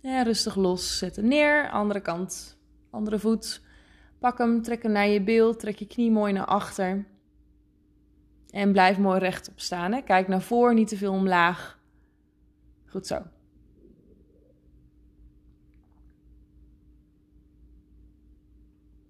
Ja, 0.00 0.22
rustig 0.22 0.54
los, 0.54 0.98
zet 0.98 1.16
hem 1.16 1.28
neer. 1.28 1.70
Andere 1.70 2.00
kant, 2.00 2.58
andere 2.90 3.18
voet. 3.18 3.60
Pak 4.18 4.38
hem, 4.38 4.62
trek 4.62 4.82
hem 4.82 4.92
naar 4.92 5.08
je 5.08 5.22
beeld. 5.22 5.60
Trek 5.60 5.76
je 5.76 5.86
knie 5.86 6.10
mooi 6.10 6.32
naar 6.32 6.46
achter. 6.46 7.06
En 8.50 8.72
blijf 8.72 8.98
mooi 8.98 9.18
rechtop 9.18 9.60
staan. 9.60 9.92
Hè? 9.92 10.02
Kijk 10.02 10.28
naar 10.28 10.42
voren, 10.42 10.74
niet 10.74 10.88
te 10.88 10.96
veel 10.96 11.12
omlaag. 11.12 11.78
Goed 12.86 13.06
zo. 13.06 13.22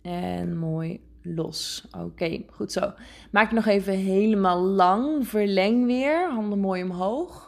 En 0.02 0.56
mooi 0.56 1.00
los. 1.22 1.88
Oké, 1.98 2.44
goed 2.50 2.72
zo. 2.72 2.92
Maak 3.30 3.48
je 3.48 3.54
nog 3.54 3.66
even 3.66 3.92
helemaal 3.92 4.60
lang. 4.60 5.28
Verleng 5.28 5.86
weer. 5.86 6.30
Handen 6.30 6.58
mooi 6.58 6.82
omhoog. 6.82 7.47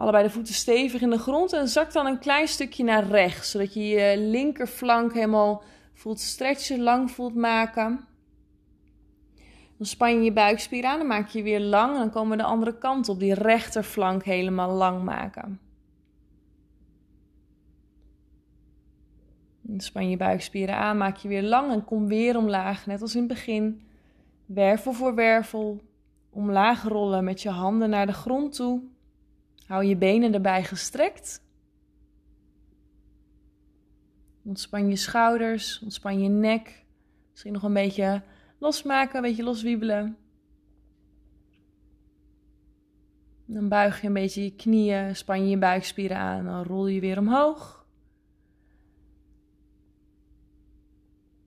Allebei 0.00 0.22
de 0.22 0.30
voeten 0.30 0.54
stevig 0.54 1.00
in 1.00 1.10
de 1.10 1.18
grond 1.18 1.52
en 1.52 1.68
zak 1.68 1.92
dan 1.92 2.06
een 2.06 2.18
klein 2.18 2.48
stukje 2.48 2.84
naar 2.84 3.04
rechts, 3.04 3.50
zodat 3.50 3.74
je 3.74 3.88
je 3.88 4.18
linkerflank 4.18 5.12
helemaal 5.12 5.62
voelt 5.92 6.20
stretchen, 6.20 6.80
lang 6.80 7.10
voelt 7.10 7.34
maken. 7.34 8.06
Dan 9.76 9.86
span 9.86 10.14
je 10.14 10.24
je 10.24 10.32
buikspier 10.32 10.84
aan, 10.84 10.98
dan 10.98 11.06
maak 11.06 11.28
je 11.28 11.42
weer 11.42 11.60
lang 11.60 11.92
en 11.92 11.98
dan 11.98 12.10
komen 12.10 12.30
we 12.30 12.42
de 12.42 12.48
andere 12.48 12.78
kant 12.78 13.08
op, 13.08 13.18
die 13.18 13.34
rechterflank 13.34 14.24
helemaal 14.24 14.70
lang 14.70 15.02
maken. 15.02 15.60
Dan 19.60 19.80
span 19.80 20.10
je 20.10 20.16
buikspieren 20.16 20.76
aan, 20.76 20.96
maak 20.96 21.16
je 21.16 21.28
weer 21.28 21.42
lang 21.42 21.72
en 21.72 21.84
kom 21.84 22.06
weer 22.06 22.36
omlaag, 22.36 22.86
net 22.86 23.02
als 23.02 23.14
in 23.14 23.20
het 23.20 23.28
begin. 23.28 23.82
Wervel 24.46 24.92
voor 24.92 25.14
wervel, 25.14 25.80
omlaag 26.30 26.82
rollen 26.82 27.24
met 27.24 27.42
je 27.42 27.50
handen 27.50 27.90
naar 27.90 28.06
de 28.06 28.12
grond 28.12 28.54
toe. 28.54 28.89
Hou 29.70 29.84
je 29.84 29.96
benen 29.96 30.34
erbij 30.34 30.64
gestrekt. 30.64 31.42
Ontspan 34.44 34.88
je 34.88 34.96
schouders, 34.96 35.80
ontspan 35.82 36.22
je 36.22 36.28
nek. 36.28 36.84
Misschien 37.30 37.52
nog 37.52 37.62
een 37.62 37.72
beetje 37.72 38.22
losmaken, 38.58 39.16
een 39.16 39.22
beetje 39.22 39.42
loswiebelen. 39.42 40.16
Dan 43.44 43.68
buig 43.68 44.00
je 44.00 44.06
een 44.06 44.12
beetje 44.12 44.42
je 44.42 44.54
knieën, 44.54 45.16
span 45.16 45.44
je 45.44 45.50
je 45.50 45.58
buikspieren 45.58 46.16
aan, 46.16 46.44
dan 46.44 46.62
rol 46.62 46.86
je 46.86 47.00
weer 47.00 47.18
omhoog. 47.18 47.86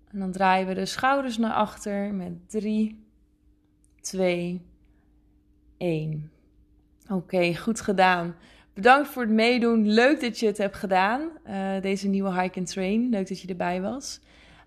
En 0.08 0.20
dan 0.20 0.32
draaien 0.32 0.68
we 0.68 0.74
de 0.74 0.86
schouders 0.86 1.38
naar 1.38 1.54
achter 1.54 2.14
met 2.14 2.50
3, 2.50 3.06
2, 4.02 4.62
1. 5.78 6.33
Oké, 7.14 7.56
goed 7.56 7.82
gedaan. 7.82 8.36
Bedankt 8.74 9.08
voor 9.08 9.22
het 9.22 9.32
meedoen. 9.32 9.94
Leuk 9.94 10.22
dat 10.22 10.40
je 10.40 10.46
het 10.46 10.58
hebt 10.58 10.76
gedaan. 10.76 11.30
Uh, 11.48 11.82
deze 11.82 12.08
nieuwe 12.08 12.42
hike 12.42 12.60
and 12.60 12.68
train. 12.68 13.10
Leuk 13.10 13.28
dat 13.28 13.42
je 13.42 13.48
erbij 13.48 13.82
was. 13.82 14.20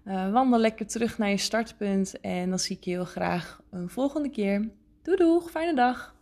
Uh, 0.05 0.33
wandel 0.33 0.59
lekker 0.59 0.87
terug 0.87 1.19
naar 1.19 1.31
je 1.31 1.37
startpunt. 1.37 2.21
En 2.21 2.49
dan 2.49 2.59
zie 2.59 2.77
ik 2.77 2.85
je 2.85 2.91
heel 2.91 3.05
graag 3.05 3.61
een 3.71 3.89
volgende 3.89 4.31
keer. 4.31 4.69
Doei 5.03 5.17
doeg, 5.17 5.51
fijne 5.51 5.75
dag. 5.75 6.16